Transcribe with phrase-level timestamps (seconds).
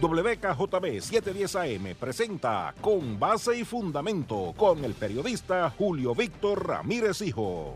[0.00, 7.74] WKJB 710 AM presenta Con Base y Fundamento con el periodista Julio Víctor Ramírez Hijo.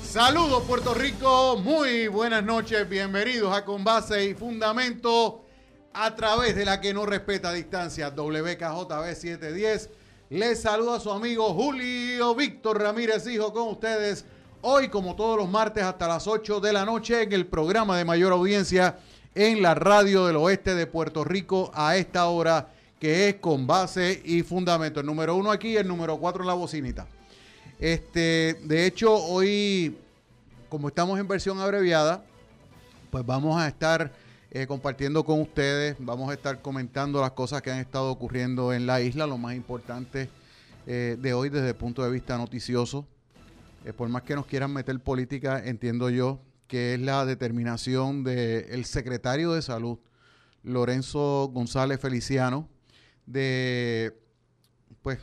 [0.00, 5.44] Saludos Puerto Rico, muy buenas noches, bienvenidos a Con Base y Fundamento
[5.92, 9.90] a través de la que no respeta distancia, WKJB 710.
[10.30, 14.24] Les saluda su amigo Julio Víctor Ramírez Hijo con ustedes
[14.66, 18.06] Hoy, como todos los martes, hasta las 8 de la noche, en el programa de
[18.06, 18.96] mayor audiencia
[19.34, 24.22] en la radio del oeste de Puerto Rico a esta hora, que es con base
[24.24, 25.00] y fundamento.
[25.00, 27.06] El número uno aquí, el número cuatro en la bocinita.
[27.78, 29.98] Este, de hecho, hoy,
[30.70, 32.24] como estamos en versión abreviada,
[33.10, 34.12] pues vamos a estar
[34.50, 38.86] eh, compartiendo con ustedes, vamos a estar comentando las cosas que han estado ocurriendo en
[38.86, 40.30] la isla, lo más importante
[40.86, 43.06] eh, de hoy desde el punto de vista noticioso.
[43.84, 48.86] Eh, por más que nos quieran meter política, entiendo yo que es la determinación del
[48.86, 49.98] secretario de Salud,
[50.62, 52.66] Lorenzo González Feliciano,
[53.26, 54.18] de
[55.02, 55.18] pues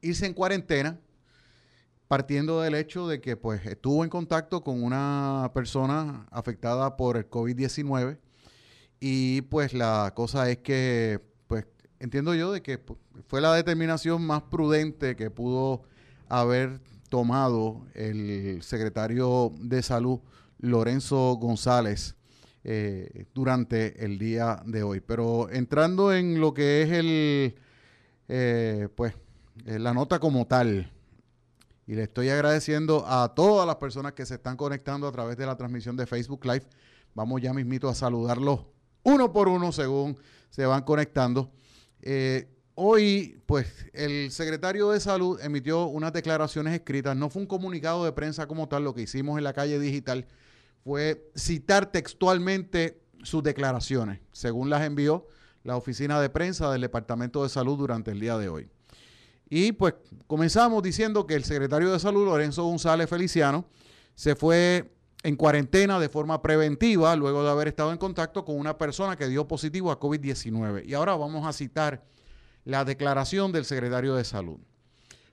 [0.00, 1.00] irse en cuarentena,
[2.06, 7.28] partiendo del hecho de que pues estuvo en contacto con una persona afectada por el
[7.28, 8.18] COVID-19
[9.00, 11.66] y pues la cosa es que pues
[11.98, 15.82] entiendo yo de que pues, fue la determinación más prudente que pudo
[16.28, 16.80] haber
[17.12, 20.20] tomado el secretario de Salud,
[20.60, 22.16] Lorenzo González,
[22.64, 25.00] eh, durante el día de hoy.
[25.00, 27.54] Pero entrando en lo que es el,
[28.28, 29.12] eh, pues,
[29.66, 30.90] eh, la nota como tal,
[31.86, 35.44] y le estoy agradeciendo a todas las personas que se están conectando a través de
[35.44, 36.64] la transmisión de Facebook Live.
[37.12, 38.60] Vamos ya mismito a saludarlos
[39.02, 40.16] uno por uno según
[40.48, 41.50] se van conectando.
[42.74, 47.14] Hoy, pues, el secretario de Salud emitió unas declaraciones escritas.
[47.16, 48.84] No fue un comunicado de prensa como tal.
[48.84, 50.26] Lo que hicimos en la calle digital
[50.82, 55.26] fue citar textualmente sus declaraciones, según las envió
[55.64, 58.68] la oficina de prensa del Departamento de Salud durante el día de hoy.
[59.48, 59.94] Y pues
[60.26, 63.66] comenzamos diciendo que el secretario de Salud, Lorenzo González Feliciano,
[64.14, 68.76] se fue en cuarentena de forma preventiva luego de haber estado en contacto con una
[68.76, 70.84] persona que dio positivo a COVID-19.
[70.86, 72.02] Y ahora vamos a citar
[72.64, 74.58] la declaración del secretario de Salud.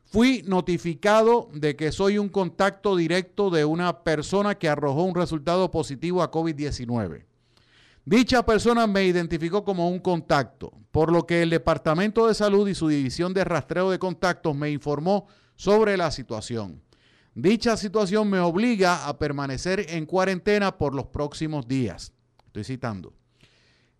[0.05, 5.69] Fui notificado de que soy un contacto directo de una persona que arrojó un resultado
[5.69, 7.25] positivo a COVID-19.
[8.05, 12.73] Dicha persona me identificó como un contacto, por lo que el Departamento de Salud y
[12.73, 16.81] su división de rastreo de contactos me informó sobre la situación.
[17.35, 22.11] Dicha situación me obliga a permanecer en cuarentena por los próximos días.
[22.47, 23.18] Estoy citando.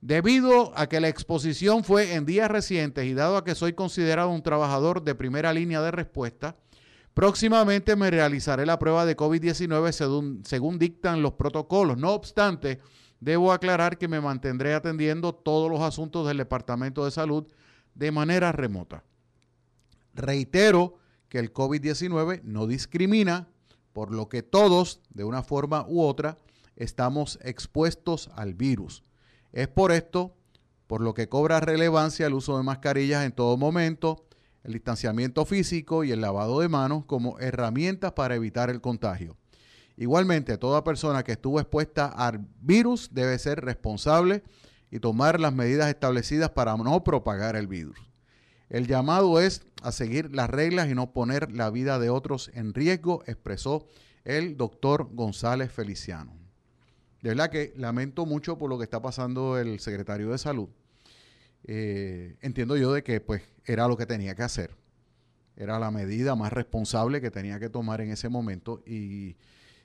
[0.01, 4.29] Debido a que la exposición fue en días recientes y dado a que soy considerado
[4.29, 6.55] un trabajador de primera línea de respuesta,
[7.13, 11.97] próximamente me realizaré la prueba de COVID-19 según, según, dictan los protocolos.
[11.97, 12.79] No obstante,
[13.19, 17.45] debo aclarar que me mantendré atendiendo todos los asuntos del Departamento de Salud
[17.93, 19.03] de manera remota.
[20.13, 23.49] Reitero que el COVID-19 no discrimina,
[23.91, 26.37] por lo que todos, de una forma u otra,
[26.77, 29.03] estamos expuestos al virus.
[29.51, 30.35] Es por esto
[30.89, 34.25] por lo que cobra relevancia el uso de mascarillas en todo momento,
[34.63, 39.37] el distanciamiento físico y el lavado de manos como herramientas para evitar el contagio.
[39.97, 44.41] Igualmente, toda persona que estuvo expuesta al virus debe ser responsable
[44.89, 47.99] y tomar las medidas establecidas para no propagar el virus.
[48.69, 52.73] El llamado es a seguir las reglas y no poner la vida de otros en
[52.73, 53.85] riesgo, expresó
[54.23, 56.33] el doctor González Feliciano.
[57.21, 60.69] De verdad que lamento mucho por lo que está pasando el secretario de salud.
[61.65, 64.75] Eh, entiendo yo de que pues era lo que tenía que hacer.
[65.57, 69.35] Era la medida más responsable que tenía que tomar en ese momento y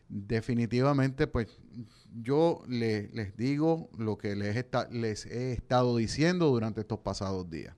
[0.08, 1.48] definitivamente pues
[2.22, 4.54] yo les digo lo que les,
[4.92, 7.74] les he estado diciendo durante estos pasados días.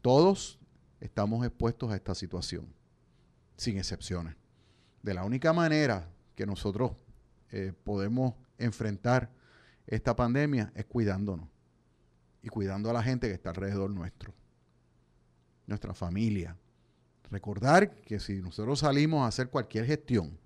[0.00, 0.58] Todos
[1.00, 2.66] estamos expuestos a esta situación,
[3.58, 4.36] sin excepciones.
[5.02, 6.92] De la única manera que nosotros
[7.50, 9.30] eh, podemos enfrentar
[9.86, 11.48] esta pandemia es cuidándonos
[12.42, 14.34] y cuidando a la gente que está alrededor nuestro,
[15.66, 16.56] nuestra familia.
[17.30, 20.38] Recordar que si nosotros salimos a hacer cualquier gestión,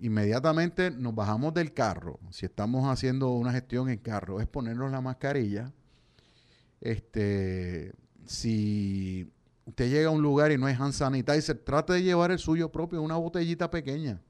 [0.00, 2.18] inmediatamente nos bajamos del carro.
[2.30, 5.72] Si estamos haciendo una gestión en carro, es ponernos la mascarilla.
[6.80, 7.92] Este,
[8.26, 9.30] si
[9.64, 12.70] usted llega a un lugar y no hay hand sanitizer, trate de llevar el suyo
[12.70, 14.20] propio, una botellita pequeña.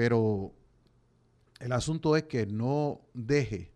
[0.00, 0.54] Pero
[1.58, 3.70] el asunto es que no deje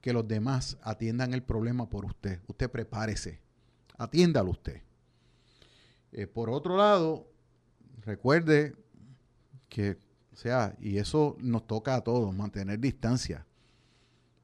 [0.00, 2.40] que los demás atiendan el problema por usted.
[2.46, 3.42] Usted prepárese,
[3.98, 4.80] atiéndalo usted.
[6.12, 7.30] Eh, por otro lado,
[8.06, 8.74] recuerde
[9.68, 9.98] que
[10.32, 13.46] O sea, y eso nos toca a todos, mantener distancia.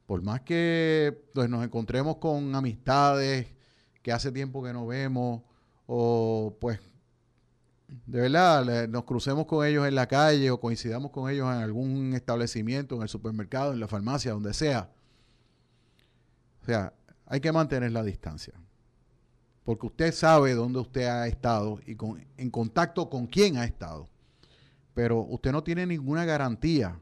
[0.05, 3.47] Por más que pues, nos encontremos con amistades
[4.03, 5.41] que hace tiempo que no vemos,
[5.87, 6.79] o pues
[8.07, 12.15] de verdad nos crucemos con ellos en la calle o coincidamos con ellos en algún
[12.15, 14.91] establecimiento, en el supermercado, en la farmacia, donde sea.
[16.63, 16.93] O sea,
[17.27, 18.55] hay que mantener la distancia.
[19.65, 24.09] Porque usted sabe dónde usted ha estado y con, en contacto con quién ha estado.
[24.95, 27.01] Pero usted no tiene ninguna garantía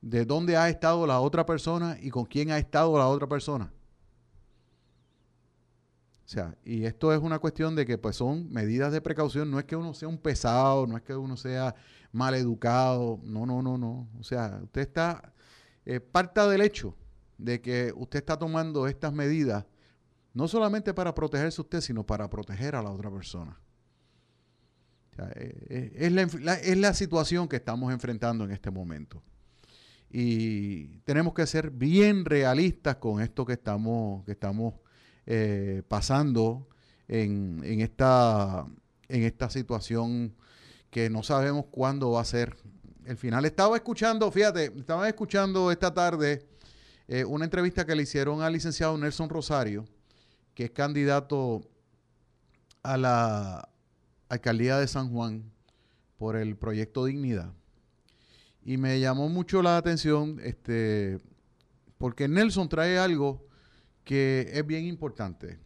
[0.00, 3.72] de dónde ha estado la otra persona y con quién ha estado la otra persona.
[6.24, 9.58] O sea, y esto es una cuestión de que pues son medidas de precaución, no
[9.58, 11.74] es que uno sea un pesado, no es que uno sea
[12.12, 14.08] mal educado, no, no, no, no.
[14.18, 15.32] O sea, usted está,
[15.84, 16.94] eh, parta del hecho
[17.38, 19.66] de que usted está tomando estas medidas
[20.34, 23.58] no solamente para protegerse usted, sino para proteger a la otra persona.
[25.18, 29.22] Eh, eh, es, la, es la situación que estamos enfrentando en este momento.
[30.10, 34.74] Y tenemos que ser bien realistas con esto que estamos, que estamos
[35.26, 36.68] eh, pasando
[37.08, 38.66] en, en, esta,
[39.08, 40.34] en esta situación
[40.90, 42.56] que no sabemos cuándo va a ser
[43.04, 43.44] el final.
[43.44, 46.46] Estaba escuchando, fíjate, estaba escuchando esta tarde
[47.08, 49.84] eh, una entrevista que le hicieron al licenciado Nelson Rosario,
[50.54, 51.62] que es candidato
[52.82, 53.68] a la
[54.28, 55.50] alcaldía de San Juan
[56.16, 57.52] por el proyecto Dignidad.
[58.64, 61.18] Y me llamó mucho la atención este,
[61.98, 63.44] porque Nelson trae algo
[64.04, 65.58] que es bien importante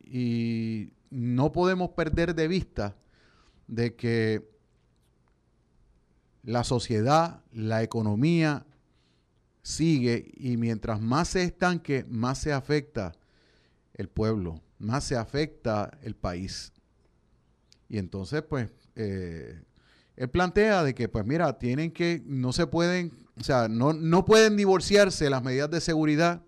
[0.00, 2.96] y no podemos perder de vista
[3.66, 4.48] de que
[6.42, 8.66] la sociedad, la economía
[9.62, 13.12] sigue y mientras más se estanque, más se afecta
[13.94, 16.72] el pueblo, más se afecta el país.
[17.88, 19.62] Y entonces, pues, eh,
[20.16, 24.24] él plantea de que, pues mira, tienen que, no se pueden, o sea, no, no
[24.24, 26.42] pueden divorciarse las medidas de seguridad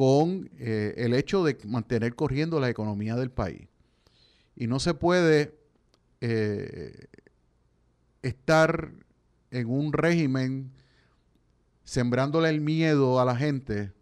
[0.00, 3.68] con eh, el hecho de mantener corriendo la economía del país.
[4.56, 5.54] Y no se puede
[6.22, 7.04] eh,
[8.22, 8.92] estar
[9.50, 10.72] en un régimen
[11.84, 13.92] sembrándole el miedo a la gente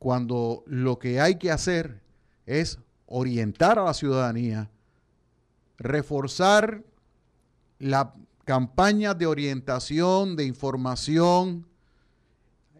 [0.00, 2.00] cuando lo que hay que hacer
[2.44, 4.72] es orientar a la ciudadanía,
[5.76, 6.82] reforzar
[7.78, 8.12] la
[8.44, 11.64] campaña de orientación, de información,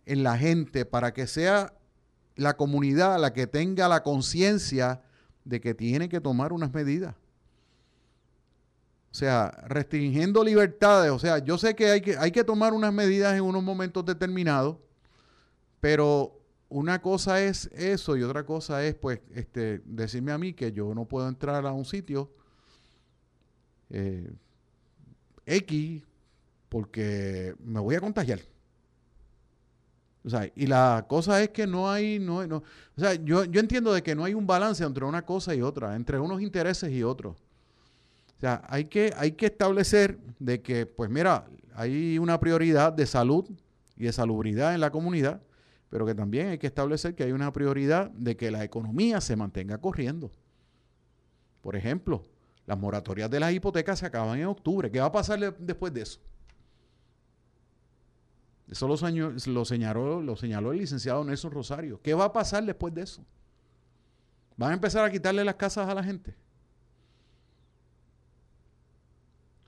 [0.08, 1.74] en la gente para que sea
[2.34, 5.02] la comunidad la que tenga la conciencia
[5.44, 7.14] de que tiene que tomar unas medidas.
[9.10, 11.10] O sea, restringiendo libertades.
[11.10, 14.04] O sea, yo sé que hay que, hay que tomar unas medidas en unos momentos
[14.04, 14.76] determinados,
[15.80, 16.40] pero
[16.70, 20.94] una cosa es eso y otra cosa es, pues, este, decirme a mí que yo
[20.94, 22.30] no puedo entrar a un sitio
[23.90, 24.30] eh,
[25.44, 26.02] X
[26.68, 28.40] porque me voy a contagiar.
[30.28, 33.60] O sea, y la cosa es que no hay, no, no o sea, yo, yo
[33.60, 36.92] entiendo de que no hay un balance entre una cosa y otra, entre unos intereses
[36.92, 37.38] y otros.
[38.36, 43.06] O sea, hay que, hay que establecer de que, pues mira, hay una prioridad de
[43.06, 43.48] salud
[43.96, 45.40] y de salubridad en la comunidad,
[45.88, 49.34] pero que también hay que establecer que hay una prioridad de que la economía se
[49.34, 50.30] mantenga corriendo.
[51.62, 52.22] Por ejemplo,
[52.66, 54.90] las moratorias de las hipotecas se acaban en octubre.
[54.90, 56.20] ¿Qué va a pasar después de eso?
[58.70, 62.00] Eso lo, señaló, lo señaló el licenciado Nelson Rosario.
[62.02, 63.24] ¿Qué va a pasar después de eso?
[64.56, 66.34] ¿Van a empezar a quitarle las casas a la gente?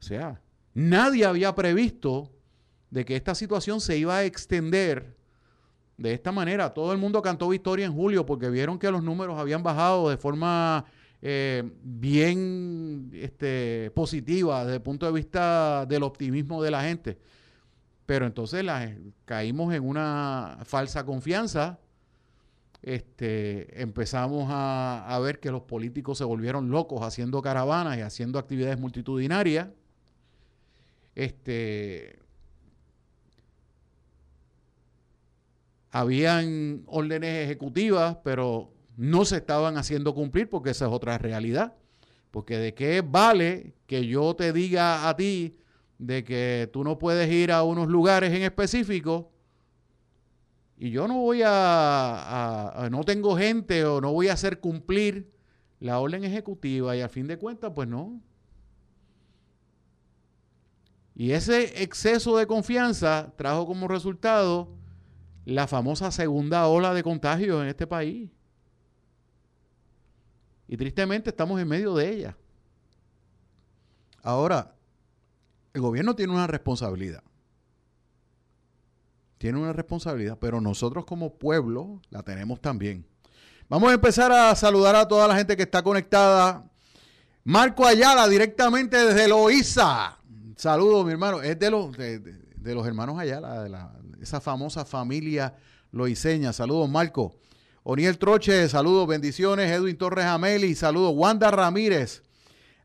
[0.00, 0.40] O sea,
[0.74, 2.30] nadie había previsto
[2.90, 5.16] de que esta situación se iba a extender
[5.96, 6.74] de esta manera.
[6.74, 10.16] Todo el mundo cantó victoria en julio porque vieron que los números habían bajado de
[10.16, 10.84] forma
[11.22, 17.18] eh, bien este, positiva desde el punto de vista del optimismo de la gente.
[18.10, 18.66] Pero entonces
[19.24, 21.78] caímos en una falsa confianza.
[22.82, 28.80] Este, empezamos a, ver que los políticos se volvieron locos haciendo caravanas y haciendo actividades
[28.80, 29.68] multitudinarias.
[31.14, 32.18] Este,
[35.92, 41.76] habían órdenes ejecutivas, pero no se estaban haciendo cumplir porque esa es otra realidad.
[42.32, 45.59] Porque de qué vale que yo te diga a ti
[46.00, 49.30] de que tú no puedes ir a unos lugares en específico
[50.78, 55.30] y yo no voy a, no tengo gente o no voy a hacer cumplir
[55.78, 58.18] la orden ejecutiva y al fin de cuentas pues no.
[61.14, 64.70] Y ese exceso de confianza trajo como resultado
[65.44, 68.30] la famosa segunda ola de contagios en este país.
[70.66, 72.36] Y tristemente estamos en medio de ella.
[74.22, 74.79] Ahora,
[75.72, 77.22] el gobierno tiene una responsabilidad.
[79.38, 83.06] Tiene una responsabilidad, pero nosotros como pueblo la tenemos también.
[83.68, 86.68] Vamos a empezar a saludar a toda la gente que está conectada.
[87.44, 90.18] Marco Ayala, directamente desde Loíza.
[90.56, 91.40] Saludos, mi hermano.
[91.40, 95.56] Es de los, de, los hermanos Ayala, de la, esa famosa familia
[95.92, 96.52] loiseña.
[96.52, 97.36] Saludos, Marco.
[97.82, 99.70] Oniel Troche, saludos, bendiciones.
[99.70, 101.12] Edwin Torres Ameli, saludos.
[101.16, 102.22] Wanda Ramírez.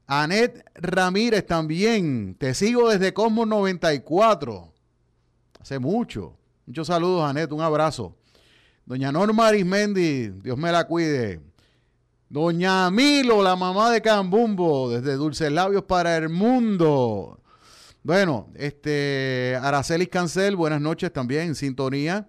[0.08, 2.36] Anet Ramírez también.
[2.38, 4.72] Te sigo desde Cosmos 94.
[5.60, 6.38] Hace mucho.
[6.66, 7.52] Muchos saludos, Anet.
[7.52, 8.16] Un abrazo.
[8.86, 11.42] Doña Norma Arismendi, Dios me la cuide.
[12.30, 17.40] Doña Milo, la mamá de Cambumbo, desde Dulces Labios para el Mundo.
[18.04, 22.28] Bueno, este Aracelis Cancel, buenas noches también, en sintonía.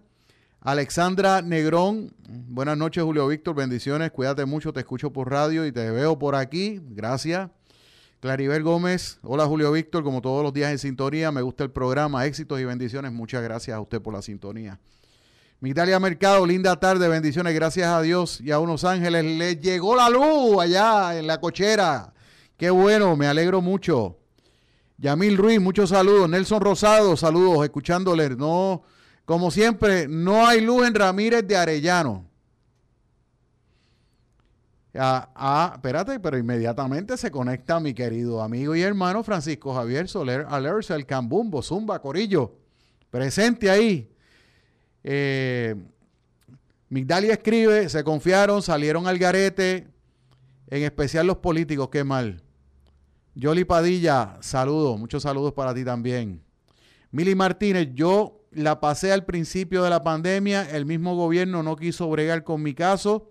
[0.63, 5.91] Alexandra Negrón, buenas noches Julio Víctor, bendiciones, cuídate mucho, te escucho por radio y te
[5.91, 7.51] veo por aquí, gracias.
[8.27, 12.27] Claribel Gómez, hola Julio Víctor, como todos los días en sintonía, me gusta el programa,
[12.27, 14.81] éxitos y bendiciones, muchas gracias a usted por la sintonía.
[15.61, 19.25] Migdalia Mercado, linda tarde, bendiciones, gracias a Dios y a unos ángeles.
[19.25, 22.15] Les llegó la luz allá en la cochera.
[22.57, 24.19] Qué bueno, me alegro mucho.
[24.99, 26.29] Yamil Ruiz, muchos saludos.
[26.29, 28.31] Nelson Rosado, saludos, escuchándole.
[28.31, 28.83] No,
[29.25, 32.26] como siempre, no hay luz en Ramírez de Arellano.
[34.99, 40.47] Ah, ah, espérate, pero inmediatamente se conecta mi querido amigo y hermano Francisco Javier Soler
[40.49, 42.57] Alerce, el Cambumbo, Zumba, Corillo,
[43.11, 44.11] presente ahí.
[45.05, 45.75] Eh,
[46.89, 49.89] Migdalia escribe, se confiaron, salieron al garete,
[50.69, 52.43] en especial los políticos, qué mal.
[53.35, 56.43] Yoli Padilla, saludos, muchos saludos para ti también.
[57.11, 62.09] Mili Martínez, yo la pasé al principio de la pandemia, el mismo gobierno no quiso
[62.09, 63.31] bregar con mi caso.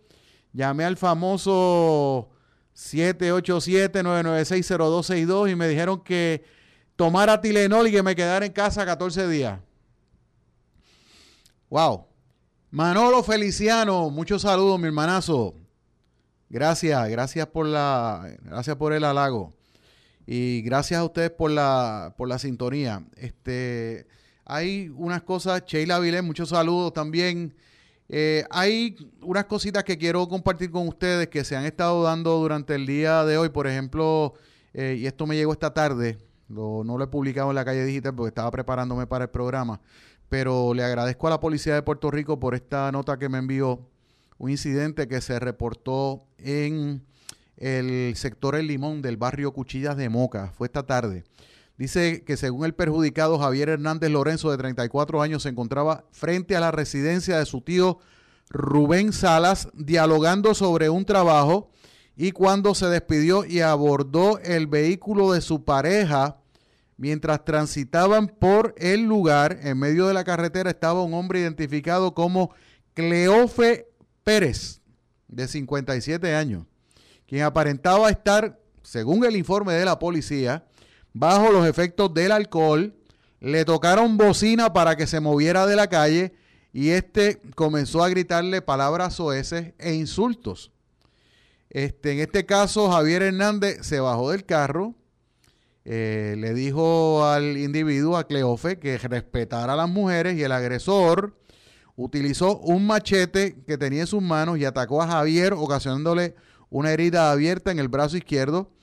[0.55, 2.29] Llamé al famoso
[2.75, 6.45] 787-996-0262 y me dijeron que
[6.95, 9.59] tomara Tilenol y que me quedara en casa 14 días.
[11.69, 12.05] Wow.
[12.71, 15.55] Manolo Feliciano, muchos saludos, mi hermanazo.
[16.47, 19.53] Gracias, gracias por la, gracias por el halago.
[20.25, 23.05] Y gracias a ustedes por la, por la sintonía.
[23.17, 24.07] Este,
[24.45, 27.53] hay unas cosas, Sheila Vilés, muchos saludos también.
[28.07, 32.75] Eh, hay unas cositas que quiero compartir con ustedes que se han estado dando durante
[32.75, 33.49] el día de hoy.
[33.49, 34.33] Por ejemplo,
[34.73, 38.13] eh, y esto me llegó esta tarde, no lo he publicado en la calle digital
[38.13, 39.81] porque estaba preparándome para el programa,
[40.29, 43.79] pero le agradezco a la Policía de Puerto Rico por esta nota que me envió.
[44.37, 47.01] Un incidente que se reportó en
[47.55, 50.51] el sector El Limón del barrio Cuchillas de Moca.
[50.57, 51.23] Fue esta tarde.
[51.77, 56.59] Dice que según el perjudicado Javier Hernández Lorenzo, de 34 años, se encontraba frente a
[56.59, 57.99] la residencia de su tío
[58.49, 61.71] Rubén Salas, dialogando sobre un trabajo
[62.15, 66.37] y cuando se despidió y abordó el vehículo de su pareja,
[66.95, 72.51] mientras transitaban por el lugar, en medio de la carretera estaba un hombre identificado como
[72.93, 73.89] Cleofe
[74.23, 74.81] Pérez,
[75.27, 76.65] de 57 años
[77.27, 80.65] quien aparentaba estar, según el informe de la policía,
[81.15, 82.93] bajo los efectos del alcohol,
[83.39, 86.33] le tocaron bocina para que se moviera de la calle
[86.73, 90.73] y este comenzó a gritarle palabras soeces e insultos.
[91.69, 94.93] Este, en este caso, Javier Hernández se bajó del carro,
[95.85, 101.33] eh, le dijo al individuo, a Cleofe, que respetara a las mujeres y el agresor
[101.95, 106.35] utilizó un machete que tenía en sus manos y atacó a Javier, ocasionándole
[106.69, 108.74] una herida abierta en el brazo izquierdo,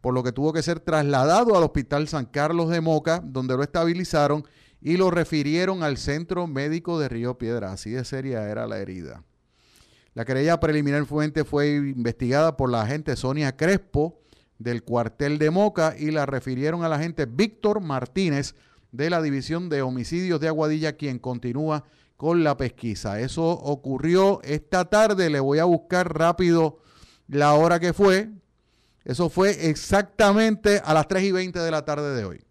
[0.00, 3.62] por lo que tuvo que ser trasladado al Hospital San Carlos de Moca, donde lo
[3.62, 4.44] estabilizaron
[4.80, 7.72] y lo refirieron al Centro Médico de Río Piedra.
[7.72, 9.24] Así de seria era la herida.
[10.14, 14.20] La querella preliminar fuente fue investigada por la agente Sonia Crespo
[14.58, 18.54] del cuartel de Moca y la refirieron al agente Víctor Martínez
[18.92, 21.84] de la División de Homicidios de Aguadilla, quien continúa
[22.16, 23.20] con la pesquisa.
[23.20, 25.30] Eso ocurrió esta tarde.
[25.30, 26.80] Le voy a buscar rápido
[27.28, 28.30] la hora que fue.
[29.04, 32.44] Eso fue exactamente a las 3 y 20 de la tarde de hoy.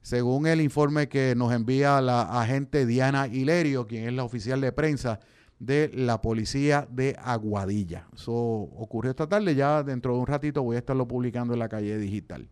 [0.00, 4.72] Según el informe que nos envía la agente Diana Hilerio, quien es la oficial de
[4.72, 5.20] prensa
[5.58, 8.08] de la policía de Aguadilla.
[8.12, 11.68] Eso ocurrió esta tarde, ya dentro de un ratito voy a estarlo publicando en la
[11.68, 12.48] calle digital.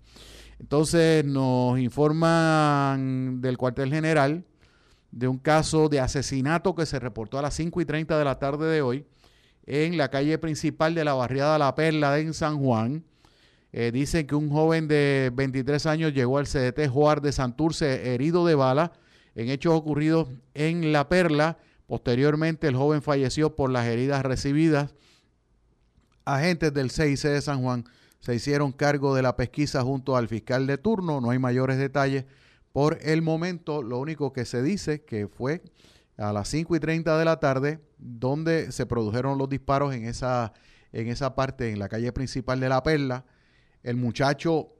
[0.61, 4.45] Entonces nos informan del cuartel general
[5.11, 8.39] de un caso de asesinato que se reportó a las 5 y 30 de la
[8.39, 9.07] tarde de hoy
[9.71, 13.05] en la calle principal de la barriada La Perla en San Juan.
[13.73, 18.45] Eh, dicen que un joven de 23 años llegó al CDT Juar de Santurce herido
[18.45, 18.93] de bala
[19.37, 21.57] en hechos ocurridos en La Perla.
[21.87, 24.93] Posteriormente el joven falleció por las heridas recibidas.
[26.25, 27.85] Agentes del CIC de San Juan
[28.19, 31.21] se hicieron cargo de la pesquisa junto al fiscal de turno.
[31.21, 32.25] No hay mayores detalles
[32.73, 33.85] por el momento.
[33.85, 35.63] Lo único que se dice que fue
[36.17, 40.53] a las 5 y 30 de la tarde donde se produjeron los disparos en esa,
[40.93, 43.25] en esa parte, en la calle principal de La Perla.
[43.83, 44.73] El muchacho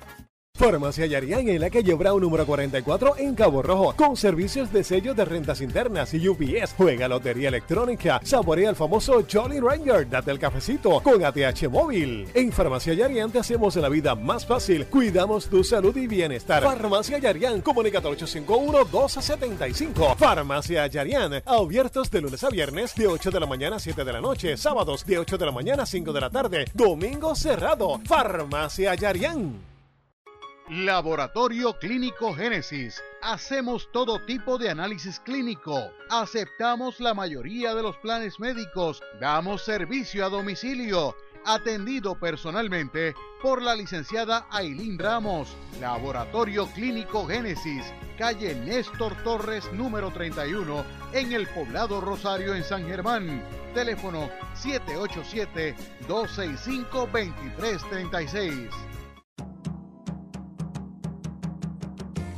[0.61, 5.15] Farmacia Yarián en la calle Brown número 44 en Cabo Rojo, con servicios de sello
[5.15, 6.75] de rentas internas y UPS.
[6.77, 12.27] Juega lotería electrónica, saborea el famoso Jolly Ranger, date el cafecito con ATH móvil.
[12.35, 16.61] En Farmacia Yarián te hacemos la vida más fácil, cuidamos tu salud y bienestar.
[16.61, 20.15] Farmacia Yarián, comunica 851-1275.
[20.15, 24.13] Farmacia Yarián, abiertos de lunes a viernes de 8 de la mañana a 7 de
[24.13, 27.99] la noche, sábados de 8 de la mañana a 5 de la tarde, domingo cerrado.
[28.05, 29.70] Farmacia Yarián.
[30.71, 33.03] Laboratorio Clínico Génesis.
[33.21, 35.91] Hacemos todo tipo de análisis clínico.
[36.09, 39.03] Aceptamos la mayoría de los planes médicos.
[39.19, 41.17] Damos servicio a domicilio.
[41.43, 45.53] Atendido personalmente por la licenciada Ailín Ramos.
[45.81, 47.83] Laboratorio Clínico Génesis.
[48.17, 53.43] Calle Néstor Torres número 31 en el poblado Rosario en San Germán.
[53.73, 55.75] Teléfono 787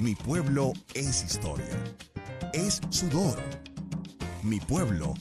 [0.03, 1.81] Mi pueblo es historia,
[2.51, 3.39] es sudor.
[4.43, 5.13] Mi pueblo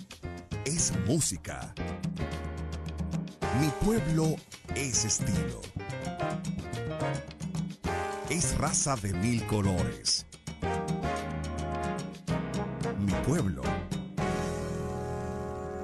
[0.64, 1.72] es música.
[3.60, 4.34] Mi pueblo
[4.74, 5.60] es estilo.
[8.28, 10.26] Es raza de mil colores.
[12.98, 13.62] Mi pueblo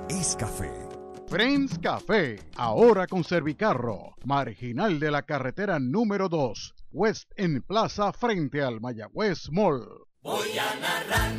[0.09, 0.88] es café.
[1.29, 8.63] Friends Café, ahora con Servicarro, marginal de la carretera número 2 West en Plaza frente
[8.63, 9.87] al Mayagüez Mall.
[10.23, 11.33] Voy a narrar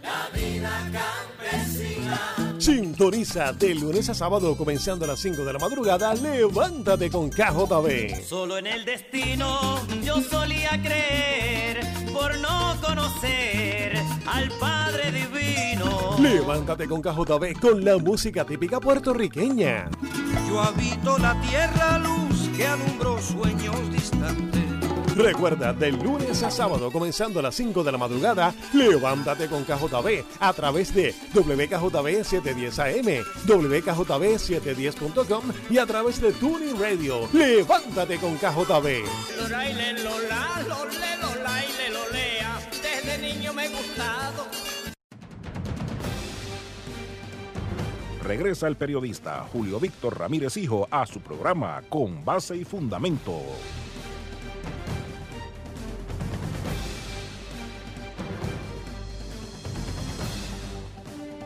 [0.00, 2.20] la vida campesina.
[2.58, 6.14] Sintoniza de lunes a sábado comenzando a las 5 de la madrugada.
[6.14, 8.22] Levántate con KJB.
[8.24, 16.16] Solo en el destino yo solía creer por no conocer al Padre Divino.
[16.20, 19.90] Levántate con KJB con la música típica puertorriqueña.
[20.48, 24.73] Yo habito la tierra luz que alumbró sueños distantes
[25.16, 30.24] Recuerda, de lunes a sábado, comenzando a las 5 de la madrugada, levántate con KJB
[30.40, 37.28] a través de WKJB 710 AM, WKJB710.com y a través de Tuning Radio.
[37.32, 39.04] Levántate con KJB.
[42.82, 44.46] Desde niño me he gustado.
[48.22, 53.42] Regresa el periodista Julio Víctor Ramírez Hijo a su programa Con Base y Fundamento.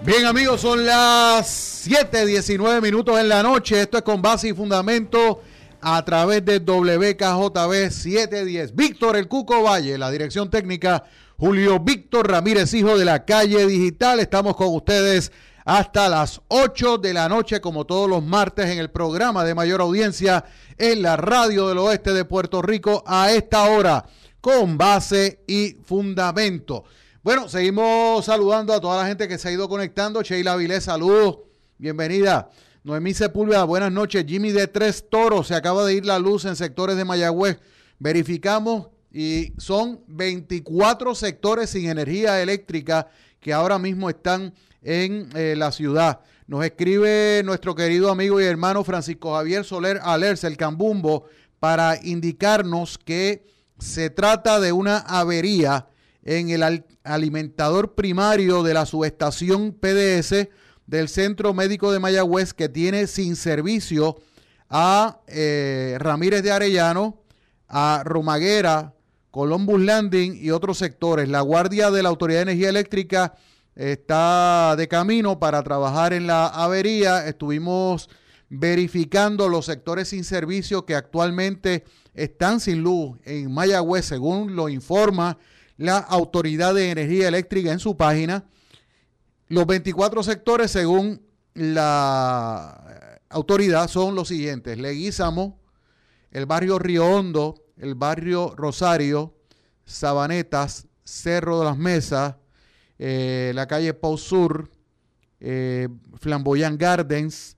[0.09, 3.79] Bien amigos, son las 7.19 minutos en la noche.
[3.79, 5.43] Esto es con base y fundamento
[5.83, 8.75] a través de WKJB 710.
[8.75, 11.05] Víctor El Cuco Valle, la dirección técnica
[11.37, 14.19] Julio Víctor Ramírez, hijo de la calle digital.
[14.19, 15.31] Estamos con ustedes
[15.67, 19.83] hasta las 8 de la noche, como todos los martes, en el programa de mayor
[19.83, 20.47] audiencia
[20.79, 24.07] en la radio del oeste de Puerto Rico a esta hora,
[24.41, 26.85] con base y fundamento.
[27.29, 30.23] Bueno, seguimos saludando a toda la gente que se ha ido conectando.
[30.23, 31.41] Sheila Vilés, saludos,
[31.77, 32.49] bienvenida.
[32.85, 34.25] Noemí Sepúlveda, buenas noches.
[34.27, 37.59] Jimmy de Tres Toros, se acaba de ir la luz en sectores de Mayagüez.
[37.99, 43.09] Verificamos y son 24 sectores sin energía eléctrica
[43.41, 46.21] que ahora mismo están en eh, la ciudad.
[46.47, 51.27] Nos escribe nuestro querido amigo y hermano Francisco Javier Soler Alers, el Cambumbo,
[51.61, 53.45] para indicarnos que
[53.79, 55.89] se trata de una avería
[56.29, 60.49] en el alimentador primario de la subestación PDS
[60.87, 64.19] del Centro Médico de Mayagüez que tiene sin servicio
[64.69, 67.23] a eh, Ramírez de Arellano,
[67.67, 68.93] a Romaguera,
[69.31, 71.31] Columbus Landing y otros sectores.
[71.31, 73.35] La Guardia de la Autoridad de Energía Eléctrica
[73.75, 77.27] está de camino para trabajar en la avería.
[77.27, 78.11] Estuvimos
[78.51, 85.39] verificando los sectores sin servicio que actualmente están sin luz en Mayagüez, según lo informa
[85.79, 88.45] la Autoridad de Energía Eléctrica en su página.
[89.47, 91.23] Los 24 sectores, según
[91.55, 94.77] la autoridad, son los siguientes.
[94.77, 95.59] Leguízamo,
[96.33, 99.35] el barrio Río Hondo, el barrio Rosario,
[99.87, 102.35] Sabanetas, Cerro de las Mesas,
[102.99, 104.71] eh, la calle Pau Sur,
[105.41, 107.57] eh, Flamboyán Gardens,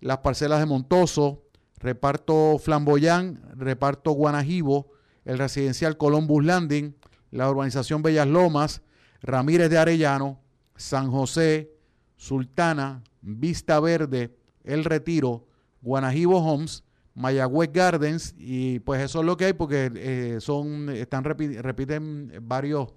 [0.00, 1.42] las parcelas de Montoso,
[1.78, 4.92] reparto Flamboyán, reparto Guanajibo,
[5.24, 6.94] el residencial Columbus Landing,
[7.36, 8.82] la urbanización Bellas Lomas,
[9.22, 10.40] Ramírez de Arellano,
[10.76, 11.70] San José,
[12.16, 15.46] Sultana, Vista Verde, El Retiro,
[15.82, 16.82] Guanajibo Homes,
[17.14, 22.88] Mayagüez Gardens y pues eso es lo que hay porque eh, son están repiten varios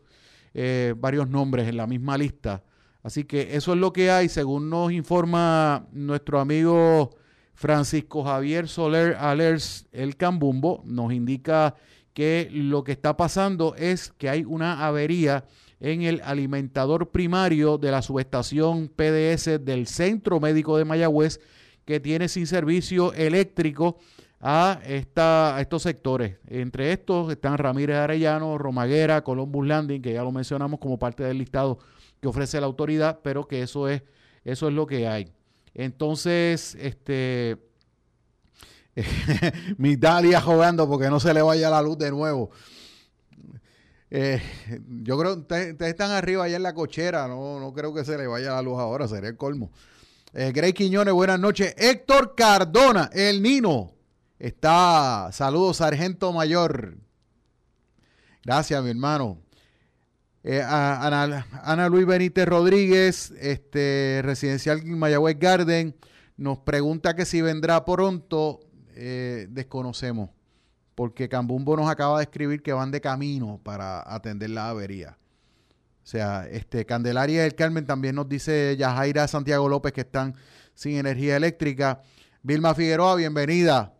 [0.54, 2.64] eh, varios nombres en la misma lista.
[3.02, 7.12] Así que eso es lo que hay, según nos informa nuestro amigo
[7.54, 11.76] Francisco Javier Soler Alers, el Cambumbo, nos indica
[12.20, 15.46] que lo que está pasando es que hay una avería
[15.80, 21.40] en el alimentador primario de la subestación PDS del Centro Médico de Mayagüez,
[21.86, 24.00] que tiene sin servicio eléctrico
[24.42, 26.36] a, esta, a estos sectores.
[26.50, 31.38] Entre estos están Ramírez Arellano, Romaguera, Columbus Landing, que ya lo mencionamos como parte del
[31.38, 31.80] listado
[32.20, 34.04] que ofrece la autoridad, pero que eso es,
[34.44, 35.32] eso es lo que hay.
[35.74, 37.56] Entonces, este,
[39.78, 42.52] mi Dalia jugando porque no se le vaya la luz de nuevo.
[44.12, 44.42] Eh,
[45.04, 48.18] yo creo que ustedes, están arriba allá en la cochera, no, no creo que se
[48.18, 49.72] le vaya la luz ahora, sería el colmo.
[50.34, 51.74] Eh, Grey Quiñones, buenas noches.
[51.78, 53.94] Héctor Cardona, el Nino,
[54.38, 55.30] está.
[55.32, 56.98] Saludos, Sargento Mayor.
[58.44, 59.40] Gracias, mi hermano.
[60.44, 65.96] Eh, Ana, Luis Benítez Rodríguez, este, residencial Mayagüez Garden,
[66.38, 68.62] nos pregunta que si vendrá pronto.
[69.02, 70.30] Eh, desconocemos,
[70.94, 75.18] porque Cambumbo nos acaba de escribir que van de camino para atender la avería.
[76.04, 80.36] O sea, este Candelaria del Carmen también nos dice Yajaira Santiago López que están
[80.74, 82.02] sin energía eléctrica.
[82.44, 83.94] Vilma Figueroa, bienvenida.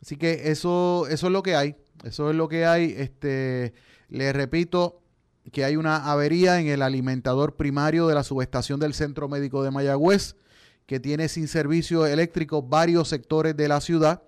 [0.00, 1.76] Así que eso, eso es lo que hay.
[2.02, 2.94] Eso es lo que hay.
[2.96, 3.74] Este,
[4.08, 5.02] le repito
[5.52, 9.70] que hay una avería en el alimentador primario de la subestación del Centro Médico de
[9.70, 10.34] Mayagüez,
[10.86, 14.22] que tiene sin servicio eléctrico varios sectores de la ciudad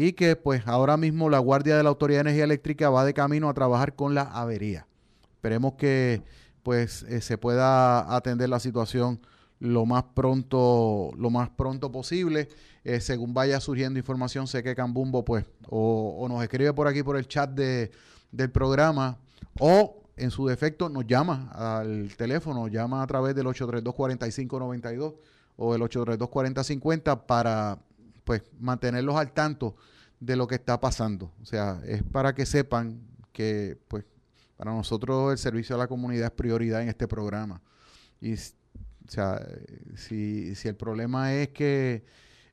[0.00, 3.12] y que pues ahora mismo la Guardia de la Autoridad de Energía Eléctrica va de
[3.12, 4.86] camino a trabajar con la avería.
[5.32, 6.22] Esperemos que
[6.62, 9.18] pues eh, se pueda atender la situación
[9.58, 12.46] lo más pronto, lo más pronto posible.
[12.84, 17.16] Eh, según vaya surgiendo información, sé que Cambumbo pues o, nos escribe por aquí por
[17.16, 17.90] el chat de,
[18.30, 19.18] del programa
[19.58, 25.16] o en su defecto nos llama al teléfono, llama a través del 832-4592
[25.56, 27.80] o el 832-4050 para
[28.28, 29.74] pues mantenerlos al tanto
[30.20, 31.32] de lo que está pasando.
[31.40, 33.00] O sea, es para que sepan
[33.32, 34.04] que pues
[34.58, 37.62] para nosotros el servicio a la comunidad es prioridad en este programa.
[38.20, 38.36] Y o
[39.06, 39.40] sea,
[39.96, 42.04] si, el problema es que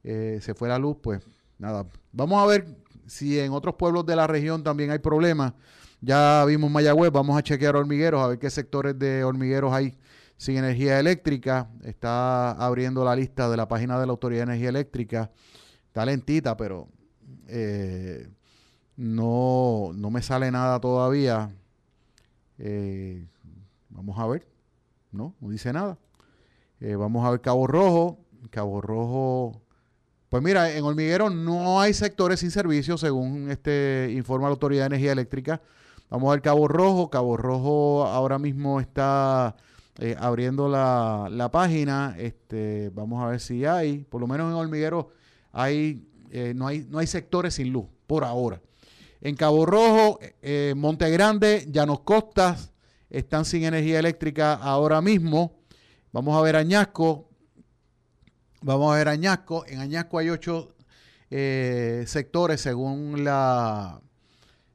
[0.06, 1.22] eh, se fue la luz, pues
[1.58, 1.86] nada.
[2.14, 5.56] Vamos a ver si en otros pueblos de la región también hay problemas.
[6.00, 9.98] Ya vimos Mayagüez, vamos a chequear hormigueros, a ver qué sectores de hormigueros hay
[10.38, 11.70] sin energía eléctrica.
[11.84, 15.32] Está abriendo la lista de la página de la Autoridad de Energía Eléctrica
[15.96, 16.90] está lentita, pero
[17.48, 18.28] eh,
[18.98, 21.56] no, no me sale nada todavía.
[22.58, 23.26] Eh,
[23.88, 24.46] vamos a ver.
[25.14, 25.98] No, no dice nada.
[26.82, 28.20] Eh, vamos a ver Cabo Rojo.
[28.50, 29.62] Cabo Rojo.
[30.28, 34.88] Pues mira, en Hormiguero no hay sectores sin servicio, según este informa la Autoridad de
[34.88, 35.62] Energía Eléctrica.
[36.10, 37.10] Vamos a ver Cabo Rojo.
[37.10, 39.56] Cabo Rojo ahora mismo está
[40.20, 42.16] abriendo la, la, página.
[42.18, 44.00] Este, vamos a ver si hay.
[44.00, 45.24] Por lo menos en Hormiguero
[45.56, 48.62] hay, eh, no, hay, no hay sectores sin luz por ahora.
[49.22, 52.74] En Cabo Rojo, eh, Monte Grande, Llanos Costas
[53.10, 55.58] están sin energía eléctrica ahora mismo.
[56.12, 57.30] Vamos a ver Añasco.
[58.62, 59.66] Vamos a ver Añasco.
[59.66, 60.76] En Añasco hay ocho
[61.32, 64.02] eh, sectores según la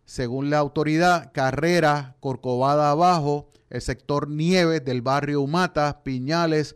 [0.06, 6.74] según la autoridad, Carrera, Corcovada Abajo, el sector Nieves del barrio Humata, Piñales,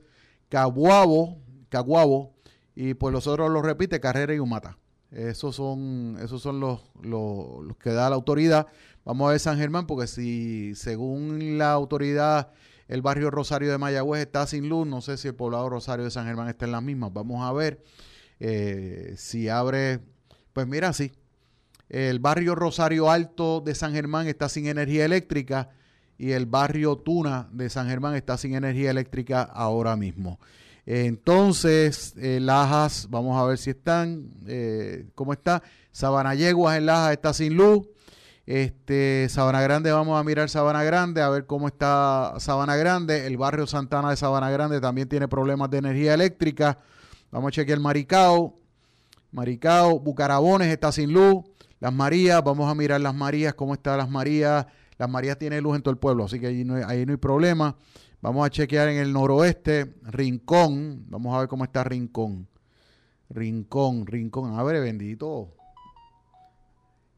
[0.48, 2.33] Caguabo, Caguabo,
[2.74, 4.78] y pues los otros lo repite, Carrera y Humata.
[5.10, 8.66] Esos son, esos son los, los, los que da la autoridad.
[9.04, 12.50] Vamos a ver San Germán, porque si según la autoridad
[12.88, 16.10] el barrio Rosario de Mayagüez está sin luz, no sé si el poblado Rosario de
[16.10, 17.12] San Germán está en las mismas.
[17.12, 17.82] Vamos a ver
[18.40, 20.00] eh, si abre,
[20.52, 21.12] pues mira, sí.
[21.88, 25.70] El barrio Rosario Alto de San Germán está sin energía eléctrica
[26.18, 30.38] y el barrio Tuna de San Germán está sin energía eléctrica ahora mismo.
[30.86, 35.62] Entonces, eh, Lajas, vamos a ver si están, eh, cómo está.
[35.92, 37.86] Sabanayeguas en Lajas está sin luz.
[38.46, 43.26] Este, Sabana Grande, vamos a mirar Sabana Grande, a ver cómo está Sabana Grande.
[43.26, 46.78] El barrio Santana de Sabana Grande también tiene problemas de energía eléctrica.
[47.30, 48.54] Vamos a chequear Maricao.
[49.32, 51.44] Maricao, Bucarabones está sin luz.
[51.80, 54.66] Las Marías, vamos a mirar las Marías, cómo están las Marías.
[55.04, 57.76] Las Marías tienen luz en todo el pueblo, así que ahí no hay, problema.
[58.22, 61.04] Vamos a chequear en el noroeste, Rincón.
[61.10, 62.48] Vamos a ver cómo está Rincón.
[63.28, 64.58] Rincón, Rincón.
[64.58, 65.54] Abre, bendito.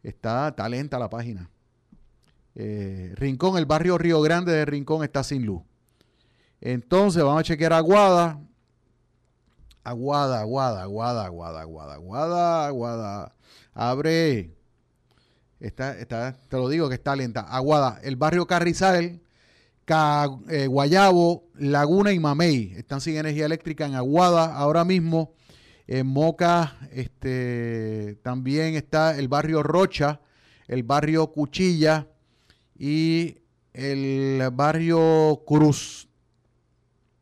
[0.03, 1.49] Está, está lenta la página.
[2.57, 5.62] Eh, Rincón, el barrio Río Grande de Rincón está sin luz.
[6.61, 8.40] Entonces vamos a chequear Aguada.
[9.85, 13.37] Aguada, Aguada, Aguada, Aguada, Aguada, Aguada, Aguada.
[13.75, 14.56] Abre.
[15.61, 17.40] Está, está, te lo digo que está lenta.
[17.40, 19.21] Aguada, el barrio Carrizal,
[19.85, 25.33] Ca- eh, Guayabo, Laguna y Mamey están sin energía eléctrica en Aguada ahora mismo.
[25.87, 30.21] En Moca este, también está el barrio Rocha,
[30.66, 32.09] el barrio Cuchilla
[32.77, 33.38] y
[33.73, 36.09] el barrio Cruz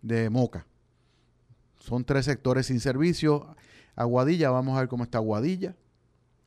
[0.01, 0.67] de Moca.
[1.79, 3.55] Son tres sectores sin servicio.
[3.95, 5.77] Aguadilla, vamos a ver cómo está Aguadilla.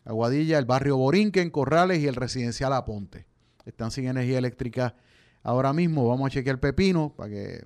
[0.08, 3.26] Aguadilla, el barrio Borinquen, Corrales y el residencial Aponte.
[3.66, 4.96] Están sin energía eléctrica
[5.44, 6.08] ahora mismo.
[6.08, 7.66] Vamos a chequear Pepino para que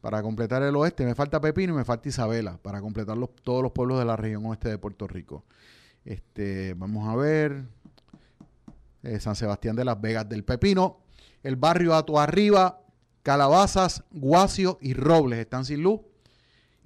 [0.00, 1.04] para completar el oeste.
[1.06, 4.16] Me falta Pepino y me falta Isabela para completar los- todos los pueblos de la
[4.16, 5.44] región oeste de Puerto Rico.
[6.04, 7.64] Este, vamos a ver.
[9.02, 11.00] eh, San Sebastián de las Vegas del Pepino.
[11.42, 12.80] El barrio Ato Arriba,
[13.22, 16.00] Calabazas, Guacio y Robles están sin luz.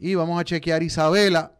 [0.01, 1.53] Y vamos a chequear Isabela.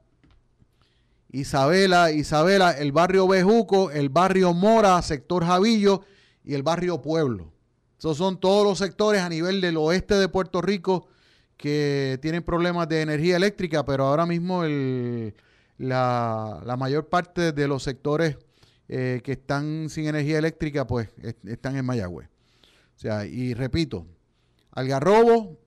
[1.31, 6.03] Isabela, Isabela, el barrio Bejuco, el barrio Mora, sector Javillo
[6.45, 7.53] y el barrio Pueblo.
[7.99, 11.09] Esos son todos los sectores a nivel del oeste de Puerto Rico
[11.57, 15.35] que tienen problemas de energía eléctrica, pero ahora mismo el-
[15.77, 18.37] la, mayor parte de los sectores
[18.89, 22.29] eh, que están sin energía eléctrica, pues est- están en Mayagüez.
[22.97, 24.07] O sea, y repito,
[24.73, 25.59] Algarrobo,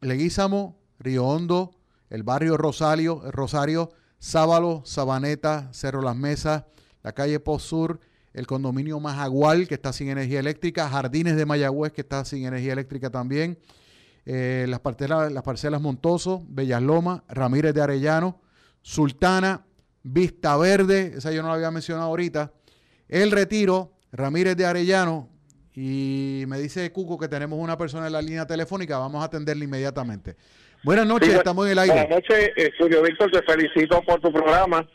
[0.00, 1.72] Leguízamo, Río Hondo,
[2.08, 6.64] el barrio Rosario, Rosario, Sábalo, Sabaneta, Cerro Las Mesas,
[7.02, 8.00] la calle Post Sur,
[8.34, 12.74] el condominio Majagual, que está sin energía eléctrica, Jardines de Mayagüez, que está sin energía
[12.74, 13.58] eléctrica también,
[14.26, 18.40] eh, las, parcelas, las parcelas Montoso, Bellas Lomas, Ramírez de Arellano,
[18.82, 19.64] Sultana,
[20.02, 22.52] Vista Verde, esa yo no la había mencionado ahorita,
[23.08, 25.30] El Retiro, Ramírez de Arellano,
[25.74, 29.64] y me dice Cuco que tenemos una persona en la línea telefónica, vamos a atenderla
[29.64, 30.36] inmediatamente.
[30.82, 31.94] Buenas noches, Sí, estamos en el aire.
[31.94, 34.88] Buenas noches, eh, Julio Víctor, te felicito por tu programa.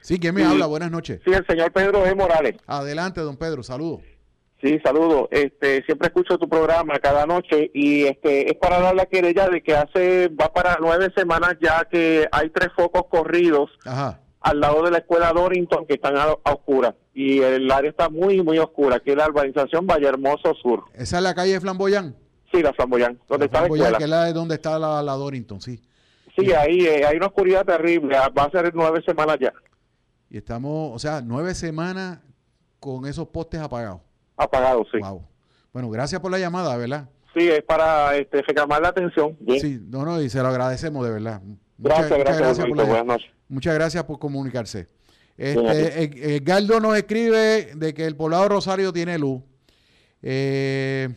[0.00, 0.46] Sí, ¿quién me Sí.
[0.50, 0.66] habla?
[0.66, 1.20] Buenas noches.
[1.24, 2.14] Sí, el señor Pedro E.
[2.14, 2.56] Morales.
[2.66, 4.00] Adelante, don Pedro, saludos.
[4.60, 5.28] Sí, saludo.
[5.30, 9.62] Este, siempre escucho tu programa cada noche y este es para dar la querella de
[9.62, 14.20] que hace va para nueve semanas ya que hay tres focos corridos Ajá.
[14.40, 18.08] al lado de la escuela Dorrington que están a, a oscuras y el área está
[18.08, 20.82] muy muy oscura, que es la urbanización Valle Hermoso Sur.
[20.94, 22.16] Esa es la calle de Flamboyán.
[22.52, 23.98] Sí, la Flamboyán, donde está la escuela.
[23.98, 25.80] que es la de donde está la, la Dorrington, sí.
[26.36, 28.16] Sí, ahí eh, hay una oscuridad terrible.
[28.16, 29.52] Va a ser nueve semanas ya
[30.30, 32.20] Y estamos, o sea, nueve semanas
[32.80, 34.00] con esos postes apagados.
[34.36, 34.98] apagado, sí.
[35.00, 35.26] Wow.
[35.72, 37.08] Bueno, gracias por la llamada, ¿verdad?
[37.36, 39.36] Sí, es para este, reclamar la atención.
[39.40, 39.60] Bien.
[39.60, 41.42] Sí, no, no, y se lo agradecemos de verdad.
[41.42, 42.82] Muchas- Gracias, muchas gracias, por Julito.
[42.82, 43.30] la- Buenas noches.
[43.48, 44.86] Muchas gracias por comunicarse.
[45.36, 49.42] Este, Galdo nos escribe de que el poblado Rosario tiene luz.
[50.22, 51.08] Eh,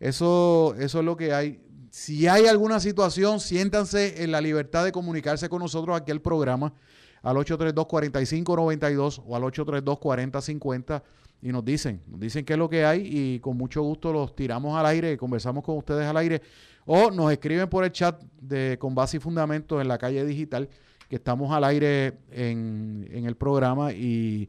[0.00, 1.60] eso, eso es lo que hay.
[1.90, 6.74] Si hay alguna situación, siéntanse en la libertad de comunicarse con nosotros aquí al programa
[7.22, 11.02] al 832-4592 o al 832-4050
[11.42, 14.36] y nos dicen, nos dicen qué es lo que hay y con mucho gusto los
[14.36, 16.40] tiramos al aire, conversamos con ustedes al aire
[16.84, 20.68] o nos escriben por el chat de Con Base y Fundamentos en la calle digital
[21.08, 24.48] que estamos al aire en, en el programa y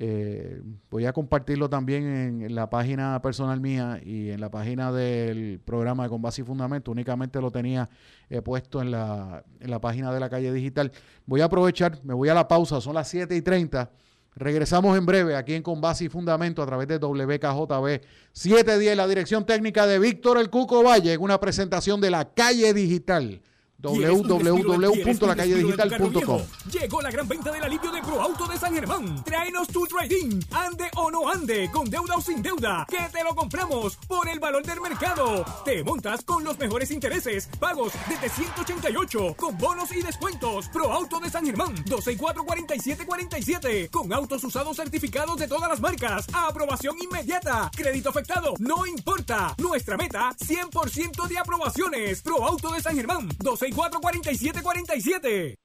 [0.00, 5.60] eh, voy a compartirlo también en, la página personal mía y en la página del
[5.64, 6.92] programa de Con Base y Fundamentos.
[6.92, 7.90] Únicamente lo tenía
[8.30, 10.92] eh, puesto en la, en la página de la calle digital.
[11.26, 13.90] Voy a aprovechar, me voy a la pausa, son las 7 y 30
[14.38, 18.00] Regresamos en breve aquí en Con Base y Fundamento a través de WKJB
[18.32, 22.72] 710, la dirección técnica de Víctor El Cuco Valle, en una presentación de la calle
[22.72, 23.42] digital
[23.80, 29.22] www.lacalledigital.com Llegó la gran venta del alivio de ProAuto de San Germán.
[29.22, 33.36] Tráenos tu trading, ande o no ande, con deuda o sin deuda, que te lo
[33.36, 35.44] compramos por el valor del mercado.
[35.64, 40.68] Te montas con los mejores intereses, pagos desde 188, con bonos y descuentos.
[40.70, 46.26] ProAuto de San Germán, 264-4747, con autos usados certificados de todas las marcas.
[46.32, 47.70] Aprobación inmediata.
[47.76, 49.54] Crédito afectado, no importa.
[49.58, 52.22] Nuestra meta, 100% de aprobaciones.
[52.22, 55.58] ProAuto de San Germán, 12 4747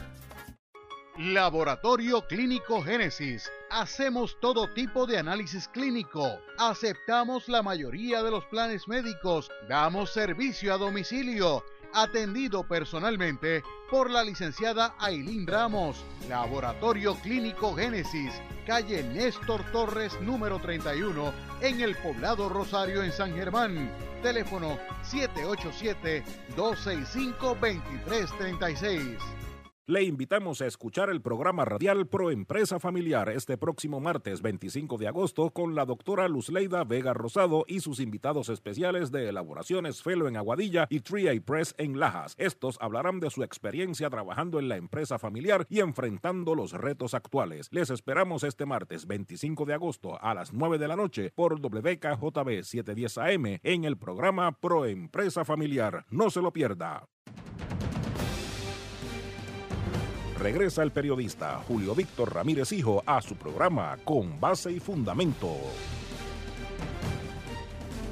[1.17, 3.51] Laboratorio Clínico Génesis.
[3.71, 6.39] Hacemos todo tipo de análisis clínico.
[6.59, 9.49] Aceptamos la mayoría de los planes médicos.
[9.67, 11.65] Damos servicio a domicilio.
[11.91, 16.05] Atendido personalmente por la licenciada Ailín Ramos.
[16.29, 18.39] Laboratorio Clínico Génesis.
[18.67, 23.91] Calle Néstor Torres número 31 en el poblado Rosario en San Germán.
[24.21, 26.23] Teléfono 787
[26.55, 29.36] 265 2336.
[29.89, 35.07] Le invitamos a escuchar el programa radial Pro Empresa Familiar este próximo martes 25 de
[35.07, 40.35] agosto con la doctora Luzleida Vega Rosado y sus invitados especiales de Elaboraciones Felo en
[40.35, 42.35] Aguadilla y Tria Press en Lajas.
[42.37, 47.69] Estos hablarán de su experiencia trabajando en la empresa familiar y enfrentando los retos actuales.
[47.71, 52.61] Les esperamos este martes 25 de agosto a las 9 de la noche por WKJB
[52.61, 56.05] 710 AM en el programa Pro Empresa Familiar.
[56.09, 57.07] No se lo pierda.
[60.37, 65.55] Regresa el periodista Julio Víctor Ramírez Hijo a su programa Con Base y Fundamento.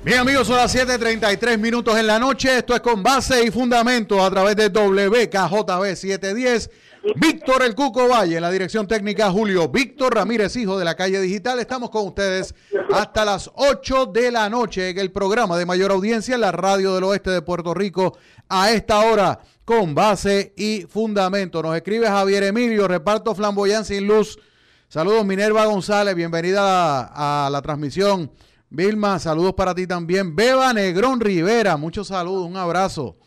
[0.03, 2.57] Bien amigos, son las 7.33 minutos en la noche.
[2.57, 6.69] Esto es Con Base y Fundamento a través de WKJB 710.
[7.15, 11.21] Víctor El Cuco Valle, en la dirección técnica Julio Víctor Ramírez Hijo de la calle
[11.21, 11.59] digital.
[11.59, 12.55] Estamos con ustedes
[12.91, 16.95] hasta las 8 de la noche en el programa de mayor audiencia en la radio
[16.95, 18.17] del oeste de Puerto Rico
[18.49, 21.61] a esta hora con base y fundamento.
[21.61, 24.39] Nos escribe Javier Emilio, reparto flamboyán sin luz.
[24.87, 28.31] Saludos Minerva González, bienvenida a, la transmisión.
[28.69, 30.35] Vilma, saludos para ti también.
[30.35, 33.17] Beba Negrón Rivera, muchos saludos, un abrazo.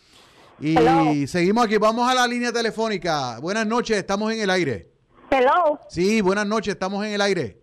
[0.60, 3.38] Y seguimos aquí, vamos a la línea telefónica.
[3.40, 4.90] Buenas noches, estamos en el aire.
[5.30, 5.78] Hello.
[5.88, 7.60] Sí, buenas noches, estamos en el aire.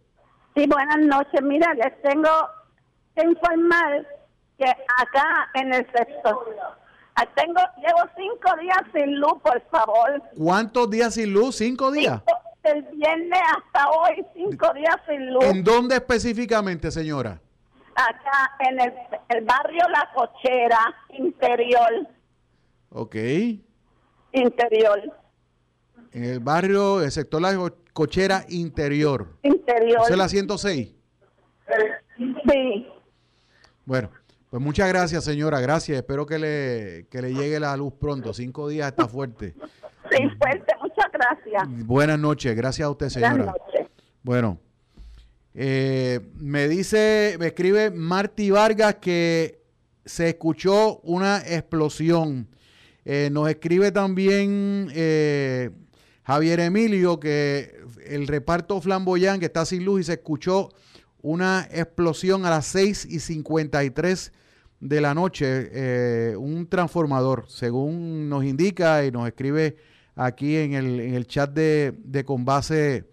[0.55, 1.41] Sí, buenas noches.
[1.41, 2.29] Mira, les tengo
[3.15, 4.05] que informar
[4.57, 6.55] que acá en el sector
[7.35, 10.21] tengo, llevo cinco días sin luz, por favor.
[10.37, 11.55] ¿Cuántos días sin luz?
[11.55, 12.21] ¿Cinco días?
[12.65, 15.43] el viernes hasta hoy, cinco días sin luz.
[15.45, 17.39] ¿En dónde específicamente, señora?
[17.95, 20.79] Acá, en el, barrio La Cochera,
[21.09, 22.07] interior.
[22.89, 23.15] Ok.
[24.33, 25.01] Interior.
[26.11, 29.27] En el barrio, el sector La Cochera, interior.
[29.43, 30.01] Interior.
[30.09, 30.93] ¿Es la 106?
[32.17, 32.87] Sí.
[33.85, 34.09] Bueno,
[34.55, 35.59] pues muchas gracias, señora.
[35.59, 35.97] Gracias.
[35.97, 38.33] Espero que le, le llegue la luz pronto.
[38.33, 39.53] Cinco días está fuerte.
[40.09, 40.73] Sí, fuerte.
[40.81, 41.85] Muchas gracias.
[41.85, 42.55] Buenas noches.
[42.55, 43.33] Gracias a usted, señora.
[43.33, 43.87] Buenas noches.
[44.23, 44.57] Bueno,
[45.55, 49.61] eh, me dice, me escribe Marty Vargas que
[50.05, 52.47] se escuchó una explosión.
[53.03, 55.71] Eh, nos escribe también eh,
[56.23, 60.69] Javier Emilio que el reparto flamboyán que está sin luz y se escuchó
[61.21, 64.31] una explosión a las 6 y 53
[64.87, 69.77] de la noche, eh, un transformador, según nos indica y nos escribe
[70.15, 73.05] aquí en el, en el chat de, de Conbase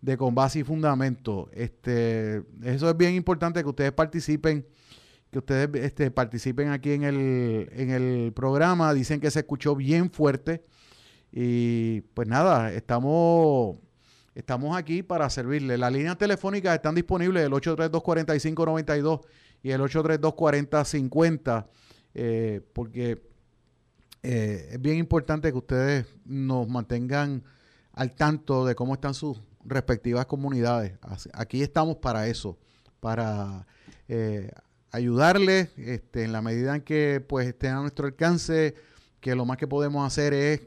[0.00, 1.48] de Conbase y Fundamento.
[1.52, 4.66] Este, eso es bien importante que ustedes participen,
[5.30, 8.94] que ustedes este, participen aquí en el, en el programa.
[8.94, 10.64] Dicen que se escuchó bien fuerte.
[11.32, 13.76] Y pues nada, estamos,
[14.34, 15.78] estamos aquí para servirle.
[15.78, 19.20] Las líneas telefónicas están disponibles, el 832-4592
[19.62, 21.66] y el 832-4050,
[22.14, 23.22] eh, porque
[24.22, 27.42] eh, es bien importante que ustedes nos mantengan
[27.92, 30.98] al tanto de cómo están sus respectivas comunidades.
[31.32, 32.58] Aquí estamos para eso,
[33.00, 33.66] para
[34.08, 34.50] eh,
[34.90, 38.74] ayudarles este, en la medida en que pues estén a nuestro alcance,
[39.20, 40.60] que lo más que podemos hacer es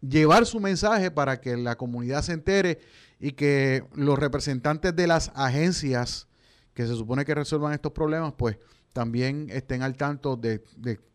[0.00, 2.80] llevar su mensaje para que la comunidad se entere
[3.18, 6.26] y que los representantes de las agencias
[6.74, 8.58] que se supone que resuelvan estos problemas, pues
[8.92, 10.62] también estén al tanto de,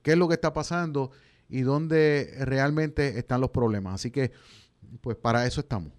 [0.02, 1.12] qué es lo que está pasando
[1.50, 3.96] y dónde realmente están los problemas.
[3.96, 4.32] Así que,
[5.02, 5.92] pues para eso estamos.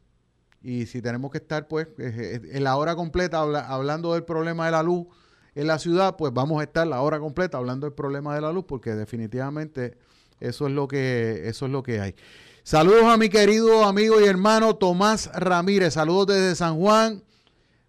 [0.63, 4.67] Y si tenemos que estar, pues, eh, eh, en la hora completa hablando del problema
[4.67, 5.07] de la luz
[5.55, 8.53] en la ciudad, pues vamos a estar la hora completa hablando del problema de la
[8.53, 9.97] luz, porque definitivamente
[10.41, 12.15] eso es lo que, eso es lo que hay.
[12.63, 15.95] Saludos a mi querido amigo y hermano Tomás Ramírez.
[15.95, 17.23] Saludos desde San Juan.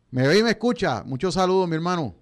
[0.10, 1.04] Me ve y me escucha.
[1.04, 2.16] Muchos saludos, mi hermano.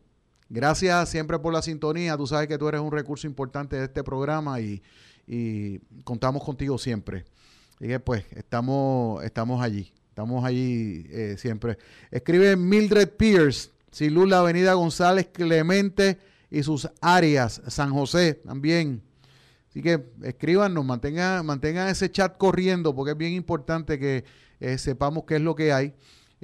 [0.49, 2.17] Gracias siempre por la sintonía.
[2.17, 4.81] Tú sabes que tú eres un recurso importante de este programa y,
[6.03, 7.25] contamos contigo siempre.
[7.79, 9.93] Y que pues estamos, estamos allí.
[10.09, 11.77] Estamos allí eh, siempre.
[12.09, 16.17] Escribe Mildred Pierce, sin luz la avenida González Clemente
[16.49, 19.03] y sus áreas, San José también.
[19.69, 24.23] Así que escríbanos, mantengan, mantengan ese chat corriendo porque es bien importante que
[24.59, 25.93] eh, sepamos qué es lo que hay.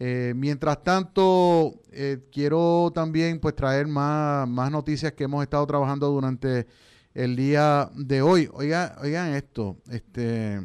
[0.04, 6.10] Eh, mientras tanto, eh, quiero también pues traer más, más noticias que hemos estado trabajando
[6.10, 6.66] durante
[7.14, 8.50] el día de hoy.
[8.52, 10.60] Oigan, oigan esto, este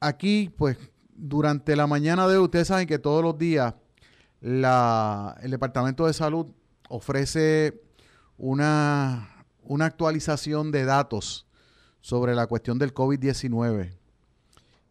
[0.00, 0.78] aquí pues
[1.14, 3.72] durante la mañana de hoy, ustedes saben que todos los días
[4.40, 6.48] la, el Departamento de Salud
[6.88, 7.84] ofrece
[8.36, 11.46] una, una actualización de datos
[12.00, 14.05] sobre la cuestión del COVID-19.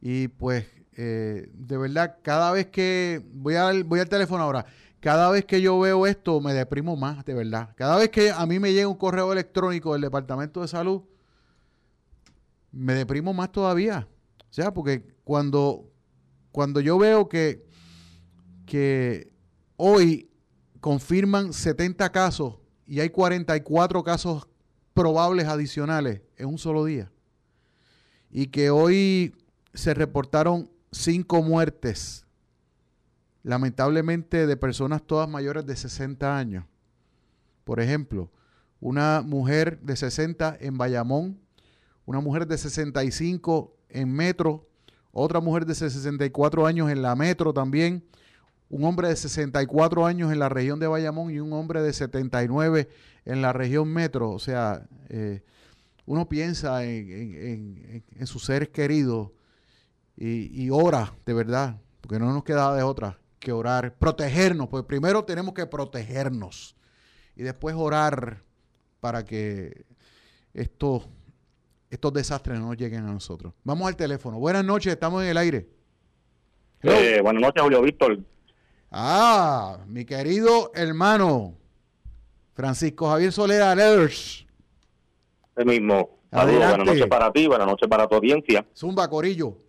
[0.07, 4.63] Y pues, eh, de verdad, cada vez que, voy, al, voy al teléfono ahora,
[4.99, 7.73] cada vez que yo veo esto me deprimo más, de verdad.
[7.75, 11.01] Cada vez que a mí me llega un correo electrónico del Departamento de Salud,
[12.71, 14.07] me deprimo más todavía.
[14.47, 15.91] O sea, porque cuando,
[16.51, 17.65] cuando yo veo que,
[18.67, 19.31] que
[19.75, 20.29] hoy
[20.81, 24.47] confirman 70 casos y hay 44 casos
[24.93, 27.11] probables adicionales en un solo día.
[28.29, 29.33] Y que hoy
[29.75, 32.25] se reportaron cinco muertes,
[33.43, 36.65] lamentablemente de personas todas mayores de 60 años.
[37.63, 38.29] Por ejemplo,
[38.79, 41.39] una mujer de 60 en Bayamón,
[42.05, 44.67] una mujer de 65 en Metro,
[45.11, 48.03] otra mujer de 64 años en la Metro también,
[48.69, 52.89] un hombre de 64 años en la región de Bayamón y un hombre de 79
[53.25, 54.31] en la región metro.
[54.31, 55.41] O sea, eh,
[56.05, 59.31] uno piensa en, sus seres queridos
[60.17, 65.23] y, ora, de verdad, porque no nos queda de otra que orar, protegernos, pues primero
[65.23, 66.75] tenemos que protegernos
[67.35, 68.41] y después orar
[68.99, 69.85] para que
[70.53, 71.07] estos,
[71.91, 73.53] estos desastres no lleguen a nosotros.
[73.63, 74.39] Vamos al teléfono.
[74.39, 75.67] Buenas noches, estamos en el aire.
[76.81, 78.19] Eh, buenas noches, Julio Víctor.
[78.89, 81.55] Ah, mi querido hermano
[82.53, 84.47] Francisco Javier Solera Lers.
[85.55, 86.17] El mismo.
[86.31, 88.65] Saludos, buenas noches para ti, buenas noches para tu audiencia.
[88.75, 89.64] Zumba, Corillo.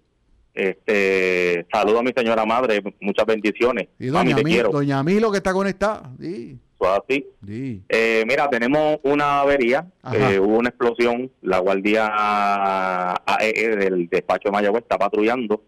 [0.57, 3.89] Este, saludo a mi señora madre, muchas bendiciones.
[3.99, 6.11] Y doña, Milo, doña Milo que está conectada.
[6.19, 6.59] Sí.
[6.81, 7.27] Así.
[7.89, 12.07] Eh, mira, tenemos una avería, eh, hubo una explosión, la guardia
[13.27, 15.63] AEE del despacho de Mayagüez está patrullando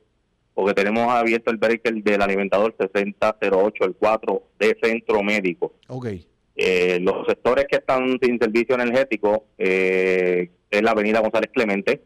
[0.54, 5.74] porque tenemos abierto el breaker del alimentador 6008, el 4 de centro médico.
[5.86, 6.26] Okay.
[6.56, 12.02] Eh, los sectores que están sin servicio energético eh, es la avenida González Clemente,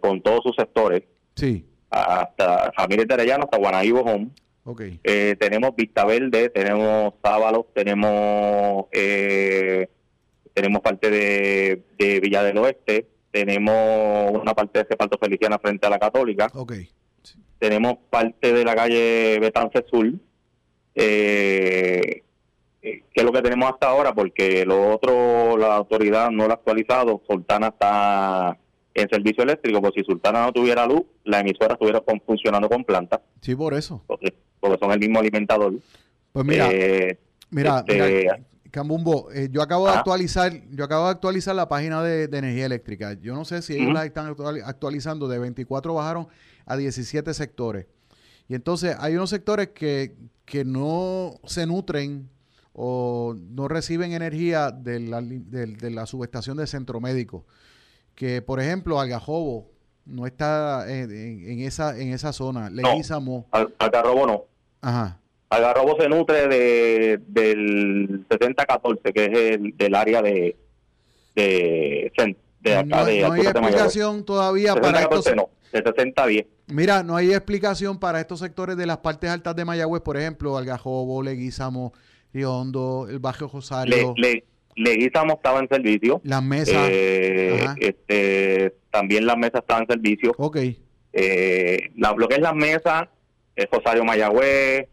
[0.00, 1.02] con todos sus sectores.
[1.34, 1.66] Sí.
[1.90, 4.28] Hasta Familias de Arellano, hasta Guanaíbo Home.
[4.64, 5.00] Okay.
[5.02, 8.86] Eh, tenemos Vista Verde, tenemos Sábalos, tenemos
[10.52, 15.90] tenemos parte de, de, Villa del Oeste, tenemos una parte de Cepalto Feliciana frente a
[15.90, 16.48] la Católica.
[16.52, 16.90] Okay
[17.60, 20.06] tenemos parte de la calle Betance Sur,
[20.94, 22.22] eh,
[22.82, 26.52] eh, que es lo que tenemos hasta ahora, porque lo otro, la autoridad no lo
[26.52, 28.58] ha actualizado, Sultana está
[28.94, 33.22] en servicio eléctrico, pues si Sultana no tuviera luz, la emisora estuviera funcionando con planta.
[33.40, 34.02] Sí, por eso.
[34.06, 34.34] Porque,
[34.78, 35.74] son el mismo alimentador.
[36.32, 37.18] Pues mira, eh,
[37.50, 38.28] mira, este,
[38.70, 43.14] Cambumbo, eh, yo acabo de actualizar, yo acabo de actualizar la página de, energía eléctrica.
[43.14, 44.34] Yo no sé si ellos la están
[44.64, 46.28] actualizando, de 24 bajaron
[46.66, 47.86] a 17 sectores.
[48.48, 50.14] Y entonces hay unos sectores que,
[50.44, 52.28] que no se nutren
[52.72, 57.44] o no reciben energía de la, de, la subestación del centro médico.
[58.14, 59.70] Que, por ejemplo, Algajobo
[60.04, 62.68] no está en, esa, en esa zona.
[62.70, 63.46] Leguízamo.
[63.52, 64.44] No, Algarrobo no.
[64.80, 65.18] Ajá.
[65.48, 70.56] Algarrobo se nutre de, del 7014, que es el del área de,
[71.34, 72.12] de,
[72.60, 75.34] de acá no, de No hay explicación todavía para estos...
[75.34, 76.46] No, de 60 10.
[76.68, 80.56] Mira, no hay explicación para estos sectores de las partes altas de Mayagüez, por ejemplo,
[80.56, 81.92] Algajobo, Leguízamo,
[82.32, 84.14] Riondo, el Bajo Rosario.
[84.16, 84.44] Le,
[84.76, 86.20] Leguízamo estaba en servicio.
[86.24, 86.88] Las mesas.
[86.90, 90.34] Eh, este, también las mesas estaban en servicio.
[90.38, 90.58] Ok.
[91.12, 93.08] Eh, la, lo que es las mesas,
[93.56, 94.88] es Rosario Mayagüez,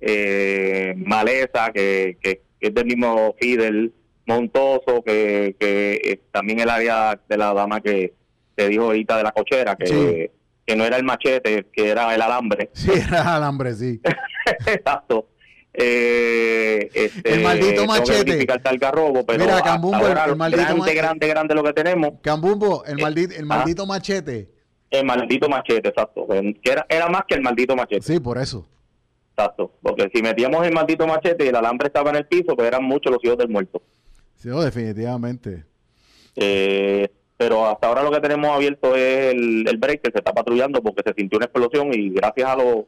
[0.00, 3.92] eh, Maleza, que, que, es del mismo Fidel,
[4.26, 8.14] Montoso, que, que también el área de la dama que
[8.54, 10.32] te dijo ahorita de la cochera, que,
[10.66, 12.70] que no era el machete, que era el alambre.
[12.72, 14.00] Sí, era el alambre, sí.
[14.66, 15.28] Exacto.
[15.78, 18.46] Eh, este, el maldito machete.
[18.46, 20.94] pero Mira, Cambumbo, el, maldito grande, machete.
[20.94, 22.12] grande, grande lo que tenemos.
[22.22, 24.50] Cambumbo, el, maldito, el maldito machete.
[24.90, 26.26] El maldito machete, exacto.
[26.26, 28.00] Que era, era más que el maldito machete.
[28.00, 28.66] Sí, por eso.
[29.36, 32.66] Exacto, porque si metíamos el maldito machete y el alambre estaba en el piso, pues
[32.66, 33.82] eran muchos los hijos del muerto.
[34.36, 35.64] Sí, definitivamente.
[36.36, 37.06] Eh,
[37.36, 40.82] pero hasta ahora lo que tenemos abierto es el, el break que se está patrullando
[40.82, 42.84] porque se sintió una explosión y gracias a los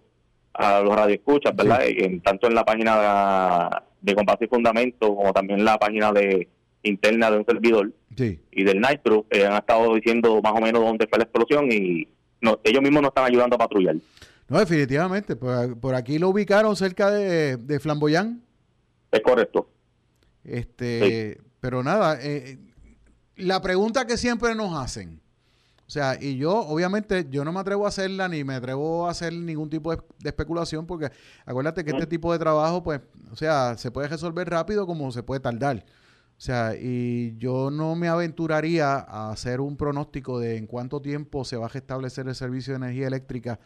[0.58, 1.80] a los radioescuchas, ¿verdad?
[1.86, 6.48] En, tanto en la página de, de y Fundamento como también en la página de
[6.82, 11.06] interna de un servidor y del Nitro, eh, han estado diciendo más o menos dónde
[11.06, 12.08] fue la explosión y
[12.40, 13.96] no, ellos mismos nos están ayudando a patrullar.
[14.48, 15.36] No, definitivamente.
[15.36, 18.42] Por, aquí lo ubicaron cerca de, de Flamboyán.
[19.12, 19.68] Es correcto.
[20.42, 22.58] Este, Pero nada, eh,
[23.36, 25.20] la pregunta que siempre nos hacen,
[25.88, 29.10] o sea, y yo, obviamente, yo no me atrevo a hacerla ni me atrevo a
[29.10, 31.10] hacer ningún tipo de, especulación porque
[31.46, 33.00] acuérdate que este tipo de trabajo, pues,
[33.32, 35.86] o sea, se puede resolver rápido como se puede tardar.
[36.36, 41.42] O sea, y yo no me aventuraría a hacer un pronóstico de en cuánto tiempo
[41.46, 43.58] se va a restablecer el servicio de energía eléctrica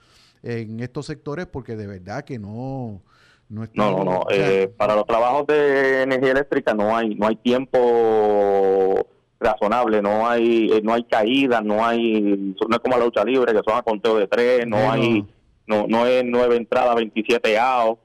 [0.45, 3.03] en estos sectores porque de verdad que no...
[3.49, 4.27] No, no, no.
[4.31, 9.07] Eh, para los trabajos de energía eléctrica no hay no hay tiempo
[9.43, 13.53] razonable, no hay eh, no hay caídas, no hay no es como la lucha libre
[13.53, 15.25] que son a conteo de tres, no hay
[15.67, 17.99] no no es nueve entradas, 27 AO,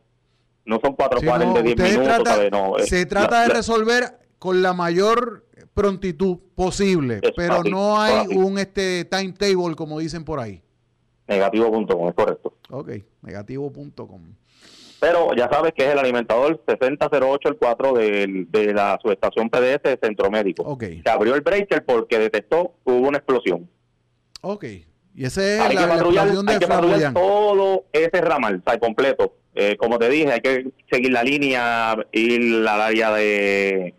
[0.65, 4.03] no son cuatro cuales de 10 minutos, se trata de resolver
[4.39, 10.61] con la mayor prontitud posible, pero no hay un este timetable como dicen por ahí.
[11.27, 12.53] Negativo.com, es correcto.
[12.69, 14.21] Ok, negativo.com.
[14.99, 19.83] Pero ya sabes que es el alimentador 6008 el 4 de, de la subestación PDS
[19.83, 20.63] de Centro Médico.
[20.63, 21.01] Okay.
[21.03, 23.69] Se abrió el breaker porque detectó que hubo una explosión.
[24.41, 24.65] Ok.
[25.15, 29.35] Y ese es hay la, que patrullar, hay que patrullar todo ese ramal, o completo.
[29.55, 33.95] Eh, como te dije, hay que seguir la línea, ir al área de,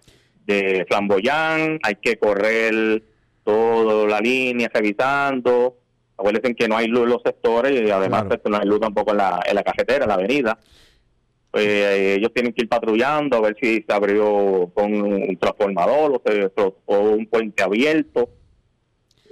[0.46, 3.02] de Flamboyán, hay que correr
[3.44, 5.76] toda la línea revisando.
[6.16, 9.12] Acuérdense que no hay luz en los sectores y además pues, no hay luz tampoco
[9.12, 10.58] en la, en la carretera, en la avenida
[11.50, 16.22] pues ellos tienen que ir patrullando a ver si se abrió con un transformador
[16.86, 18.28] o, un puente abierto.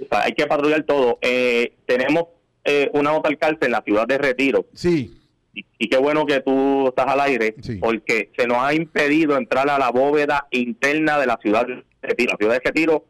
[0.09, 1.19] hay que patrullar todo.
[1.21, 2.25] Eh, tenemos
[2.63, 4.65] eh, una nota alcalde en la ciudad de Retiro.
[4.73, 5.13] Sí.
[5.53, 9.79] Y, qué bueno que tú estás al aire, porque se nos ha impedido entrar a
[9.79, 12.31] la bóveda interna de la ciudad de Retiro.
[12.33, 13.05] La ciudad de Retiro,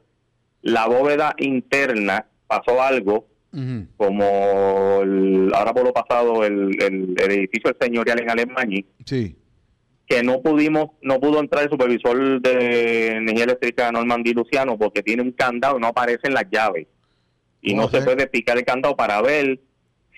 [0.61, 3.27] la bóveda interna pasó algo
[3.97, 9.35] como el, ahora por lo pasado el, el, edificio del señorial en Alemania, sí.
[10.05, 15.23] que no pudimos, no pudo entrar el supervisor de energía eléctrica Normandí Luciano porque tiene
[15.23, 16.87] un candado, no aparecen las llaves
[17.61, 19.59] y no se puede picar el candado para ver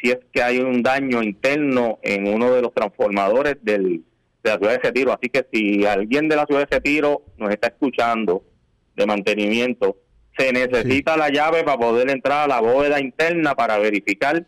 [0.02, 4.04] si es que hay un daño interno en uno de los transformadores del,
[4.44, 5.14] de la ciudad de Retiro.
[5.14, 8.44] Así que si alguien de la ciudad de Retiro nos está escuchando
[8.96, 9.98] de mantenimiento,
[10.40, 14.48] se necesita la llave para poder entrar a la bóveda interna para verificar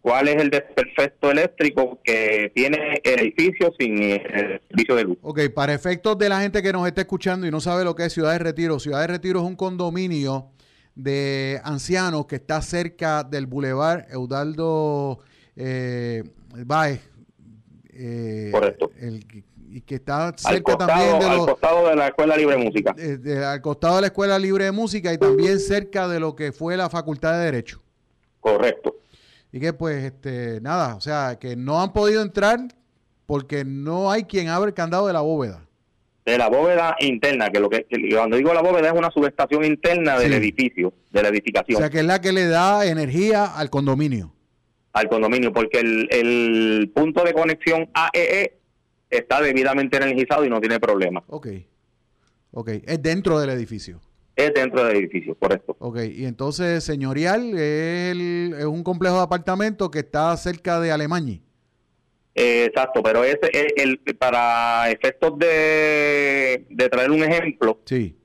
[0.00, 5.18] cuál es el desperfecto eléctrico que tiene el edificio sin el servicio de luz.
[5.22, 8.06] Ok, para efectos de la gente que nos está escuchando y no sabe lo que
[8.06, 10.52] es Ciudad de Retiro, Ciudad de Retiro es un condominio
[10.94, 15.18] de ancianos que está cerca del Boulevard Eudaldo
[15.56, 16.22] eh,
[16.64, 17.00] Baez.
[17.92, 18.92] Eh, Correcto.
[18.98, 19.26] El,
[19.72, 22.94] y que está cerca también de al costado de la Escuela Libre de Música.
[23.52, 26.76] al costado de la Escuela Libre de Música y también cerca de lo que fue
[26.76, 27.80] la Facultad de Derecho.
[28.40, 28.96] Correcto.
[29.52, 32.58] Y que pues, este, nada, o sea, que no han podido entrar
[33.26, 35.64] porque no hay quien abra el candado de la bóveda.
[36.24, 40.18] De la bóveda interna, que lo que, cuando digo la bóveda es una subestación interna
[40.18, 41.76] del edificio, de la edificación.
[41.76, 44.34] O sea, que es la que le da energía al condominio.
[44.92, 48.59] Al condominio, porque el, el punto de conexión AEE e
[49.10, 51.22] está debidamente energizado y no tiene problema.
[51.26, 51.48] Ok.
[52.52, 54.00] Ok, es dentro del edificio.
[54.36, 55.76] Es dentro del edificio, correcto.
[55.78, 61.40] Ok, y entonces Señorial es, es un complejo de apartamentos que está cerca de Alemania.
[62.34, 68.16] Eh, exacto, pero ese el, para efectos de, de traer un ejemplo, sí.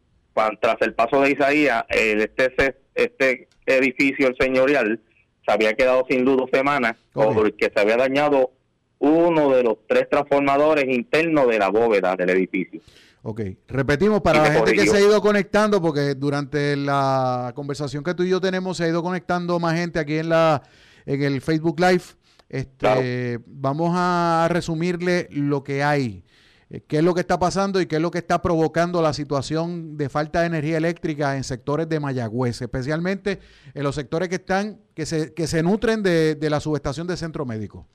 [0.62, 5.02] tras el paso de Isaías, el, este, este edificio, el señorial,
[5.46, 8.52] se había quedado sin luz dos semanas porque se había dañado
[9.00, 12.82] uno de los tres transformadores internos de la bóveda del edificio.
[13.28, 18.14] Ok, repetimos para la gente que se ha ido conectando, porque durante la conversación que
[18.14, 20.62] tú y yo tenemos se ha ido conectando más gente aquí en la
[21.08, 22.04] en el Facebook Live.
[22.50, 26.24] Este, Vamos a resumirle lo que hay,
[26.70, 29.14] eh, qué es lo que está pasando y qué es lo que está provocando la
[29.14, 33.40] situación de falta de energía eléctrica en sectores de Mayagüez, especialmente
[33.74, 37.18] en los sectores que están que se, que se nutren de, de la subestación de
[37.18, 37.88] centro médico.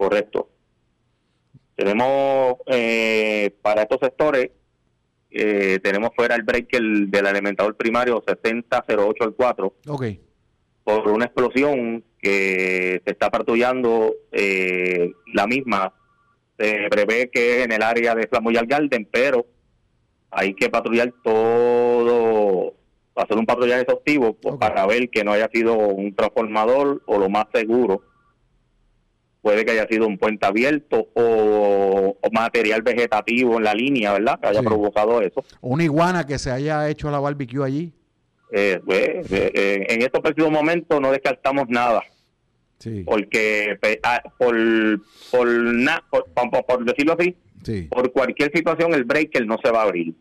[0.00, 0.48] Correcto.
[1.76, 4.50] Tenemos eh, para estos sectores,
[5.30, 9.74] eh, tenemos fuera el break del alimentador primario 6008 al 4.
[9.88, 10.04] Ok.
[10.84, 15.92] Por una explosión que se está patrullando eh, la misma.
[16.58, 19.44] Se prevé que es en el área de Flamoyal Garden, pero
[20.30, 22.72] hay que patrullar todo,
[23.16, 27.28] hacer un patrullaje exhaustivo pues, para ver que no haya sido un transformador o lo
[27.28, 28.09] más seguro
[29.42, 34.38] puede que haya sido un puente abierto o, material vegetativo en la línea, ¿verdad?
[34.40, 35.44] Que haya provocado eso.
[35.60, 37.92] Una iguana que se haya hecho la barbecue allí.
[38.52, 42.02] Eh, pues, eh, eh, en estos precisos momentos no descartamos nada.
[42.78, 43.04] Sí.
[43.04, 44.56] Porque ah, por,
[45.30, 47.36] por, por, decirlo así,
[47.90, 50.14] por cualquier situación el breaker no se va a abrir.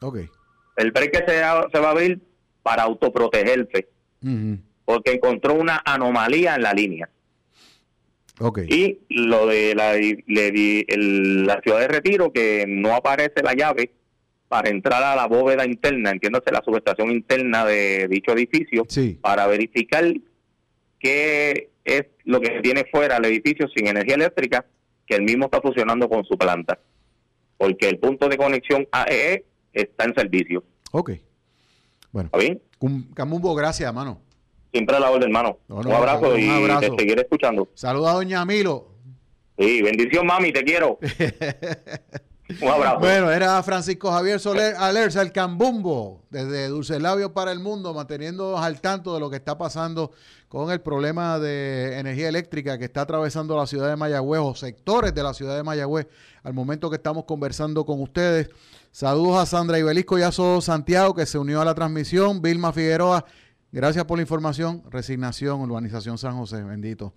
[0.00, 0.28] Okay.
[0.76, 2.20] El breaker se, se va a abrir
[2.62, 3.88] para autoprotegerse.
[4.84, 7.08] Porque encontró una anomalía en la línea.
[8.68, 13.92] Y lo de la, la ciudad de Retiro, que no aparece la llave
[14.48, 18.86] para entrar a la bóveda interna, entiéndase la subestación interna de dicho edificio,
[19.20, 20.04] para verificar
[20.98, 24.66] qué es lo que tiene fuera el edificio sin energía eléctrica,
[25.06, 26.78] que el mismo está funcionando con su planta.
[27.56, 30.62] Porque el punto de conexión AEE e está en servicio.
[30.92, 31.12] Ok.
[32.12, 32.28] Bueno.
[32.32, 32.60] ¿Está bien?
[33.14, 34.20] Camumbo, gracias, mano.
[34.76, 35.58] Siempre a la orden, hermano.
[35.68, 36.50] un abrazo y
[36.80, 37.66] te seguiré escuchando.
[37.72, 38.88] Saluda a doña Milo.
[39.58, 40.98] Sí, bendición, mami, te quiero.
[42.60, 42.98] un abrazo.
[42.98, 48.58] Bueno, era Francisco Javier Soler Alerza, el cambumbo, desde Dulce Labio para el Mundo, manteniendo
[48.58, 50.12] al tanto de lo que está pasando
[50.48, 55.14] con el problema de energía eléctrica que está atravesando la ciudad de Mayagüez o sectores
[55.14, 56.06] de la ciudad de Mayagüez
[56.42, 58.50] al momento que estamos conversando con ustedes.
[58.90, 63.24] Saludos a Sandra Ibelisco Yaso Santiago, que se unió a la transmisión, Vilma Figueroa,
[63.76, 64.82] Gracias por la información.
[64.88, 67.12] Resignación, Urbanización San José, bendito.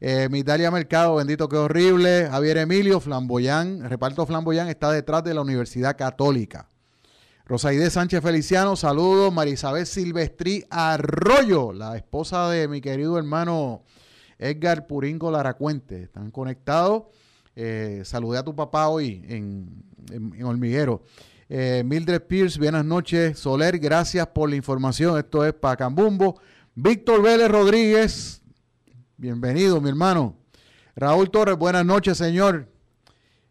[0.00, 2.28] Eh, Mercado, bendito, qué horrible.
[2.30, 6.70] Javier Emilio, Flamboyán, reparto Flamboyán está detrás de la Universidad Católica.
[7.44, 9.30] Rosaide Sánchez Feliciano, saludos.
[9.34, 13.82] Marisabel Silvestri Arroyo, la esposa de mi querido hermano
[14.38, 16.04] Edgar Puringo Laracuente.
[16.04, 17.02] Están conectados.
[17.54, 21.02] Eh, saludé a tu papá hoy en, en Hormiguero.
[21.50, 23.38] Eh, Mildred Pierce, buenas noches.
[23.38, 25.18] Soler, gracias por la información.
[25.18, 26.38] Esto es Pacambumbo.
[26.74, 28.42] Víctor Vélez Rodríguez,
[29.16, 30.36] bienvenido, mi hermano.
[30.94, 32.68] Raúl Torres, buenas noches, señor.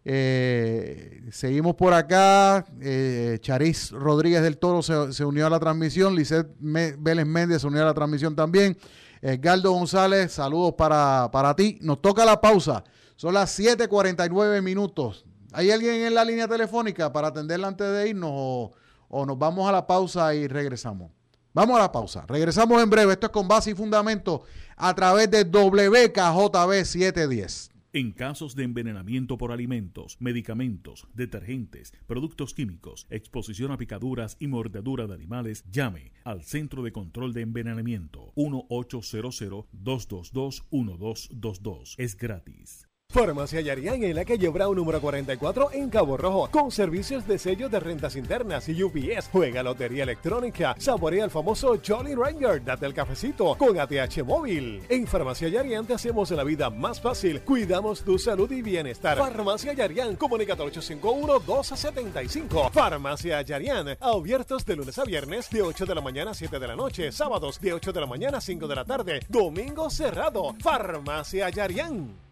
[0.05, 2.65] Eh, seguimos por acá.
[2.79, 6.15] Eh, Charis Rodríguez del Toro se, unió a la transmisión.
[6.15, 8.77] Lisset Vélez Méndez se unió a la transmisión también.
[9.21, 11.79] Edgardo González, saludos para, para ti.
[11.81, 12.83] Nos toca la pausa.
[13.15, 15.25] Son las 7:49 minutos.
[15.57, 19.71] ¿Hay alguien en la línea telefónica para atenderla antes de irnos o, nos vamos a
[19.71, 21.11] la pausa y regresamos?
[21.51, 22.23] Vamos a la pausa.
[22.27, 23.13] Regresamos en breve.
[23.13, 24.43] Esto es con base y fundamento
[24.75, 27.71] a través de WKJB 710.
[27.91, 35.07] En casos de envenenamiento por alimentos, medicamentos, detergentes, productos químicos, exposición a picaduras y mordedura
[35.07, 39.39] de animales, llame al Centro de Control de Envenenamiento 1800
[39.71, 41.95] 222 1222.
[41.97, 42.86] Es gratis.
[43.17, 47.69] Farmacia Yarián en la calle Brown número 44 en Cabo Rojo, con servicios de sello
[47.69, 49.29] de rentas internas y UPS.
[49.31, 54.83] Juega lotería electrónica, saborea el famoso Jolly Ranger, date el cafecito con ATH móvil.
[54.89, 59.17] En Farmacia Yarián te hacemos la vida más fácil, cuidamos tu salud y bienestar.
[59.17, 62.71] Farmacia Yarián, comunicate 851-1275.
[62.71, 66.67] Farmacia Yarián, abiertos de lunes a viernes de 8 de la mañana a 7 de
[66.67, 70.53] la noche, sábados de 8 de la mañana a 5 de la tarde, domingo cerrado.
[70.61, 72.26] Farmacia Yarián.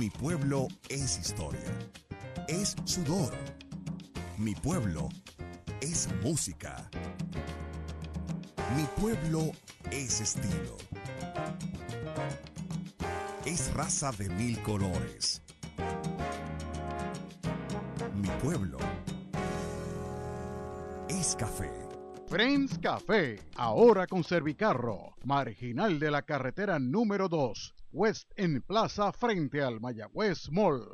[0.00, 1.76] Mi pueblo es historia,
[2.46, 3.34] es sudor.
[4.38, 5.08] Mi pueblo
[5.80, 6.88] es música.
[8.76, 9.50] Mi pueblo
[9.90, 10.76] es estilo.
[13.44, 15.42] Es raza de mil colores.
[18.14, 18.78] Mi pueblo
[21.08, 21.89] es café.
[22.30, 29.60] Friends Café, ahora con Servicarro, marginal de la carretera número 2 West en Plaza frente
[29.60, 30.86] al Mayagüez Mall.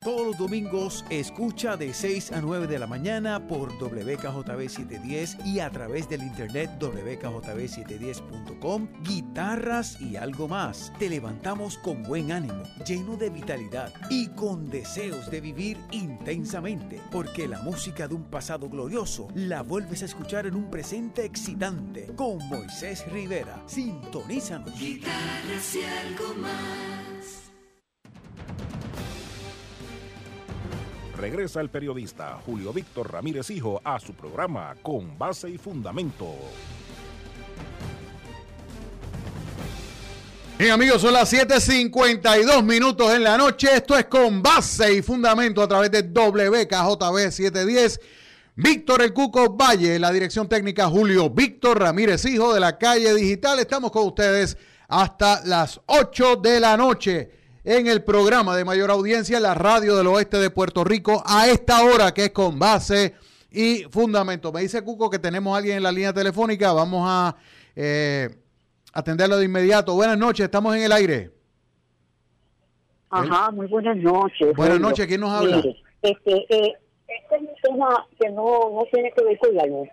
[0.04, 5.60] Todos los domingos escucha de 6 a 9 de la mañana por WKJB 710 y
[5.60, 10.91] a través del internet WKJB710.com, guitarras y algo más.
[10.97, 17.47] Te levantamos con buen ánimo, lleno de vitalidad y con deseos de vivir intensamente, porque
[17.47, 22.39] la música de un pasado glorioso la vuelves a escuchar en un presente excitante con
[22.49, 23.62] Moisés Rivera.
[23.68, 24.80] Sintonízanos.
[24.80, 26.91] Guitarras y algo más.
[31.22, 36.34] Regresa el periodista Julio Víctor Ramírez Hijo a su programa Con Base y Fundamento.
[40.58, 43.70] Bien amigos, son las 7.52 minutos en la noche.
[43.72, 48.00] Esto es Con Base y Fundamento a través de WKJB 710.
[48.56, 53.60] Víctor El Cuco Valle, la dirección técnica Julio Víctor Ramírez Hijo de la calle digital.
[53.60, 54.58] Estamos con ustedes
[54.88, 60.07] hasta las 8 de la noche en el programa de mayor audiencia, la radio del
[60.07, 63.14] oeste de Puerto Rico, a esta hora que es con base
[63.51, 64.51] y fundamento.
[64.51, 67.36] Me dice Cuco que tenemos a alguien en la línea telefónica, vamos a
[67.76, 68.30] eh,
[68.93, 69.93] atenderlo de inmediato.
[69.93, 71.32] Buenas noches, estamos en el aire.
[73.09, 74.55] Ajá, muy buenas noches.
[74.55, 75.62] Buenas noches, ¿quién nos habla?
[76.01, 76.74] este, eh,
[77.07, 79.89] este es un tema que no, no tiene que ver con la luz.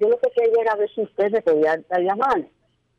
[0.00, 2.48] Yo lo que quería era ver si usted me podía llamar.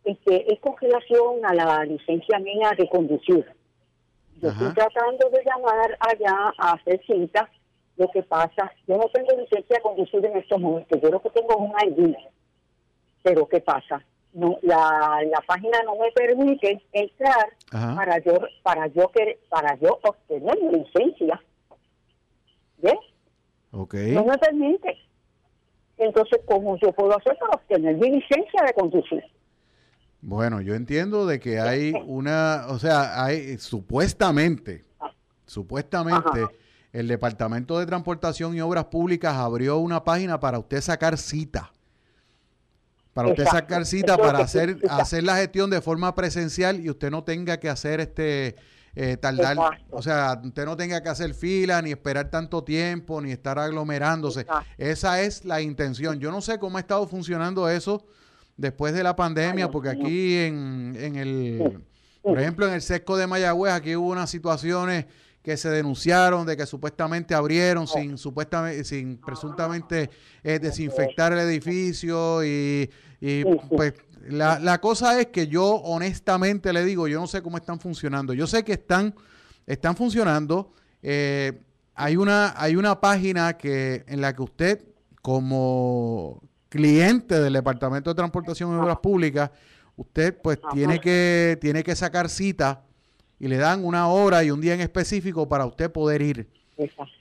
[0.06, 3.46] Este, es con relación a la licencia mía de conducir.
[4.44, 7.50] Yo estoy tratando de llamar allá a hacer cita.
[7.96, 11.00] Lo que pasa, yo no tengo licencia de conducir en estos momentos.
[11.00, 12.16] Yo lo que tengo es un ID.
[13.22, 14.04] Pero ¿qué pasa?
[14.34, 18.34] No, la, la página no me permite entrar para yo
[18.64, 19.10] para yo
[19.48, 21.42] para yo obtener mi licencia.
[22.80, 22.96] ¿Ves?
[23.72, 24.12] Okay.
[24.12, 24.98] No me permite.
[25.98, 29.24] Entonces, ¿cómo yo puedo hacer para obtener mi licencia de conducir?
[30.26, 34.86] Bueno, yo entiendo de que hay una, o sea, hay supuestamente,
[35.46, 36.48] supuestamente,
[36.94, 41.74] el Departamento de Transportación y Obras Públicas abrió una página para usted sacar cita.
[43.14, 47.26] Para usted sacar cita para hacer, hacer la gestión de forma presencial y usted no
[47.26, 48.56] tenga que hacer este
[48.96, 49.58] eh, tardar,
[49.92, 54.46] o sea, usted no tenga que hacer fila, ni esperar tanto tiempo, ni estar aglomerándose.
[54.78, 56.18] Esa es la intención.
[56.22, 58.06] Yo no sé cómo ha estado funcionando eso
[58.58, 61.82] después de la pandemia, porque aquí en, en el,
[62.22, 65.06] por ejemplo, en el sesco de Mayagüez, aquí hubo unas situaciones
[65.44, 70.10] que se denunciaron de que supuestamente abrieron sin supuestamente sin presuntamente
[70.42, 72.90] eh, desinfectar el edificio y,
[73.20, 73.94] y pues
[74.30, 78.34] la, la, cosa es que yo honestamente le digo yo no sé cómo están funcionando.
[78.34, 79.14] Yo sé que están
[79.68, 80.72] están funcionando.
[81.02, 81.62] Eh,
[81.94, 84.82] hay una hay una página que en la que usted
[85.22, 86.42] como
[86.74, 89.52] cliente del Departamento de Transportación y Obras Públicas,
[89.96, 92.82] usted pues tiene que, tiene que sacar cita
[93.40, 96.50] y le dan una hora y un día en específico para usted poder ir.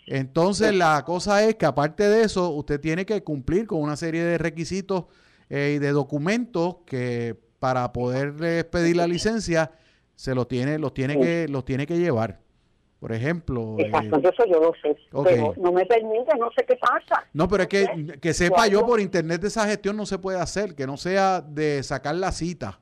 [0.07, 4.25] Entonces la cosa es que aparte de eso, usted tiene que cumplir con una serie
[4.25, 5.05] de requisitos
[5.51, 9.71] eh, y de documentos que para poder pedir la licencia
[10.17, 12.41] se los tiene, los tiene que, los tiene que llevar.
[13.03, 13.75] Por ejemplo.
[13.81, 14.97] Exacto, eh, eso yo lo sé.
[15.25, 17.25] Pero no me permite, no sé qué pasa.
[17.33, 20.39] No, pero es que, que sepa yo por internet de esa gestión no se puede
[20.39, 22.79] hacer, que no sea de sacar la cita.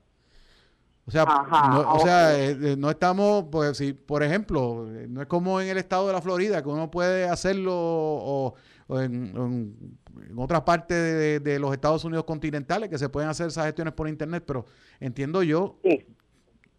[1.06, 5.26] O sea, no, o sea eh, eh, no estamos, pues si, por ejemplo, no es
[5.26, 8.54] como en el estado de la Florida, que uno puede hacerlo o,
[8.90, 9.74] en,
[10.36, 14.06] otras partes de, de, los Estados Unidos continentales, que se pueden hacer esas gestiones por
[14.06, 14.66] internet, pero
[15.00, 16.04] entiendo yo sí.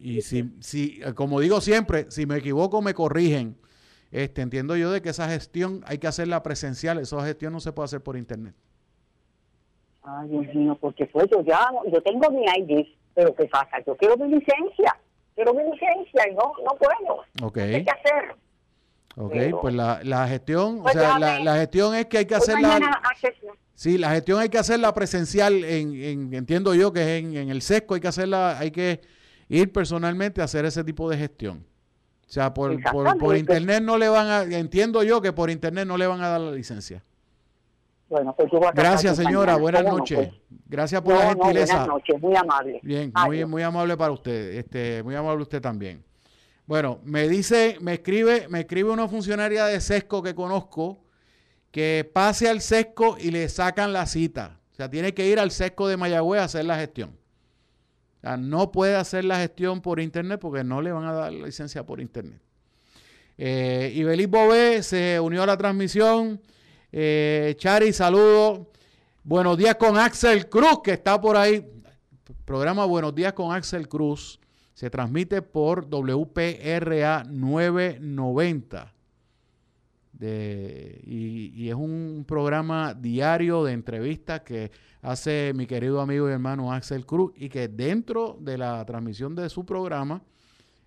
[0.02, 3.56] Y si, si, como digo siempre, si me equivoco, me corrigen.
[4.10, 7.72] Este, entiendo yo de que esa gestión hay que hacerla presencial, esa gestión no se
[7.72, 8.54] puede hacer por internet.
[10.02, 12.84] Ay, Dios mío, porque pues yo ya, yo tengo mi ID,
[13.14, 13.78] pero ¿qué pasa?
[13.86, 14.98] Yo quiero mi licencia,
[15.36, 17.22] quiero mi licencia y no, no puedo.
[17.40, 17.54] Ok.
[17.54, 18.36] ¿Qué hay que hacer?
[19.16, 22.34] Ok, pues la, la gestión, o pues sea, la, la, gestión es que hay que
[22.34, 22.80] hacerla...
[23.74, 27.50] Sí, la gestión hay que hacerla presencial, en, en, entiendo yo que es en, en
[27.50, 29.00] el sesco, hay que hacerla, hay que
[29.52, 31.66] ir personalmente a hacer ese tipo de gestión.
[32.26, 32.74] O sea, por,
[33.18, 36.28] por, internet no le van a, entiendo yo que por internet no le van a
[36.28, 37.04] dar la licencia.
[38.08, 39.56] Bueno, pues yo voy a Gracias, señora.
[39.56, 40.28] Buenas noches.
[40.28, 40.60] Pues.
[40.66, 41.74] Gracias por la gentileza.
[41.74, 42.80] buenas noches, muy amable.
[42.82, 44.54] Bien, muy, muy amable para usted.
[44.54, 46.02] Este, muy amable usted también.
[46.64, 51.04] Bueno, me dice, me escribe, me escribe una funcionaria de SESCO que conozco
[51.70, 54.60] que pase al SESCO y le sacan la cita.
[54.72, 57.21] O sea, tiene que ir al SESCO de Mayagüez a hacer la gestión
[58.38, 62.00] no puede hacer la gestión por internet porque no le van a dar licencia por
[62.00, 62.40] internet.
[63.36, 66.40] Eh, Ibeliz Bobé se unió a la transmisión.
[66.92, 68.66] Eh, Chari, saludos.
[69.24, 71.64] Buenos días con Axel Cruz, que está por ahí.
[72.44, 74.38] Programa Buenos días con Axel Cruz
[74.74, 78.91] se transmite por WPRA 990.
[80.22, 84.70] Y, es un programa diario de entrevistas que
[85.00, 89.48] hace mi querido amigo y hermano Axel Cruz y que dentro de la transmisión de
[89.48, 90.22] su programa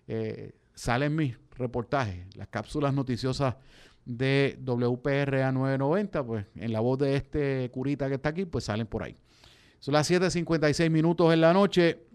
[0.08, 3.56] eh, salen mis reportajes, las cápsulas noticiosas
[4.04, 8.86] de WPRA 990, pues en la voz de este curita que está aquí, pues salen
[8.86, 9.16] por ahí.
[9.80, 12.06] Son las 7.56 minutos en la noche.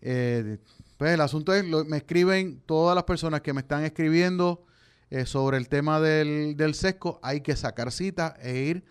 [0.00, 0.58] Eh,
[0.98, 4.65] pues el asunto es, me escriben todas las personas que me están escribiendo
[5.10, 8.84] eh, sobre el tema del, del sesco, hay que sacar cita e ir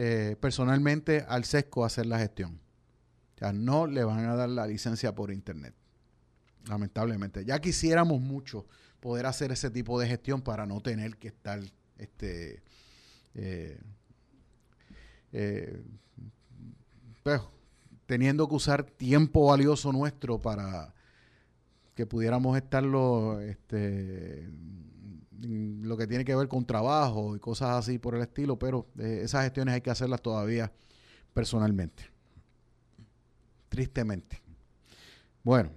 [0.00, 2.60] eh, personalmente al SESCO a hacer la gestión.
[3.34, 5.74] O sea, no le van a dar la licencia por internet.
[6.68, 7.44] Lamentablemente.
[7.44, 8.66] Ya quisiéramos mucho
[9.00, 11.60] poder hacer ese tipo de gestión para no tener que estar
[11.96, 12.62] este
[13.34, 13.80] eh,
[15.32, 15.82] eh,
[17.24, 17.40] pues,
[18.06, 20.94] teniendo que usar tiempo valioso nuestro para
[21.96, 24.48] que pudiéramos estarlo este,
[25.40, 29.20] lo que tiene que ver con trabajo y cosas así por el estilo, pero eh,
[29.22, 30.72] esas gestiones hay que hacerlas todavía
[31.32, 32.04] personalmente.
[33.68, 34.40] Tristemente.
[35.42, 35.70] Bueno,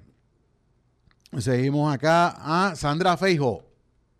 [1.37, 3.63] seguimos acá ah, Sandra Feijo.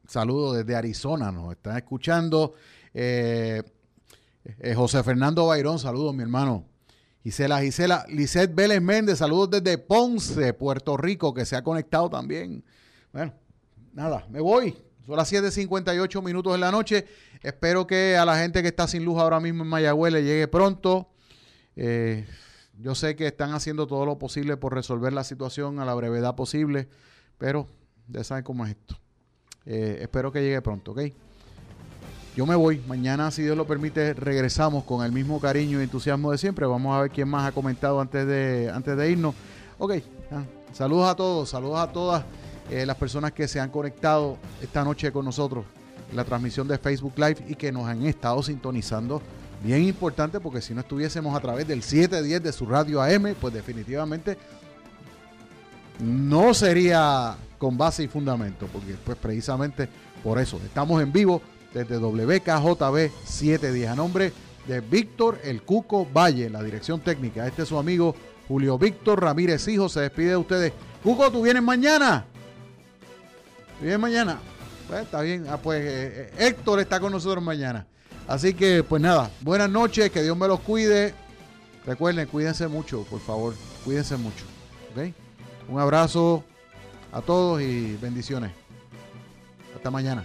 [0.07, 2.53] Saludos desde Arizona, nos están escuchando.
[2.93, 3.63] Eh,
[4.43, 6.65] eh, José Fernando Bayrón, saludos, mi hermano.
[7.23, 12.63] Gisela, Gisela, Lisette Vélez Méndez, saludos desde Ponce, Puerto Rico, que se ha conectado también.
[13.13, 13.33] Bueno,
[13.93, 14.75] nada, me voy.
[15.05, 17.05] Son las 7.58 minutos de la noche.
[17.41, 20.47] Espero que a la gente que está sin luz ahora mismo en Mayagüez le llegue
[20.47, 21.09] pronto.
[21.75, 22.27] Eh,
[22.79, 26.35] yo sé que están haciendo todo lo posible por resolver la situación a la brevedad
[26.35, 26.87] posible,
[27.37, 27.67] pero
[28.07, 28.99] ya saben cómo es esto.
[29.65, 31.01] Eh, espero que llegue pronto, ¿ok?
[32.35, 32.81] Yo me voy.
[32.87, 36.65] Mañana, si Dios lo permite, regresamos con el mismo cariño y entusiasmo de siempre.
[36.65, 39.35] Vamos a ver quién más ha comentado antes de, antes de irnos.
[39.77, 39.95] Ok,
[40.71, 42.23] saludos a todos, saludos a todas.
[42.71, 45.65] Eh, las personas que se han conectado esta noche con nosotros
[46.09, 49.21] en la transmisión de Facebook Live y que nos han estado sintonizando.
[49.61, 53.53] Bien importante porque si no estuviésemos a través del 710 de su radio AM, pues
[53.53, 54.37] definitivamente
[55.99, 59.89] no sería con base y fundamento, porque pues precisamente
[60.23, 61.41] por eso estamos en vivo
[61.73, 64.31] desde WKJB 710 a nombre
[64.65, 67.45] de Víctor El Cuco Valle, la dirección técnica.
[67.45, 68.15] Este es su amigo
[68.47, 70.73] Julio Víctor Ramírez Hijo, se despide de ustedes.
[71.03, 72.30] Cuco, ¿tú vienes mañana?
[73.81, 74.39] Bien mañana.
[74.87, 75.45] Pues, está bien.
[75.49, 77.87] Ah, pues eh, eh, Héctor está con nosotros mañana.
[78.27, 81.13] Así que, pues nada, buenas noches, que Dios me los cuide.
[81.85, 83.55] Recuerden, cuídense mucho, por favor.
[83.83, 84.45] Cuídense mucho.
[85.67, 86.43] Un abrazo
[87.11, 88.51] a todos y bendiciones.
[89.75, 90.23] Hasta mañana.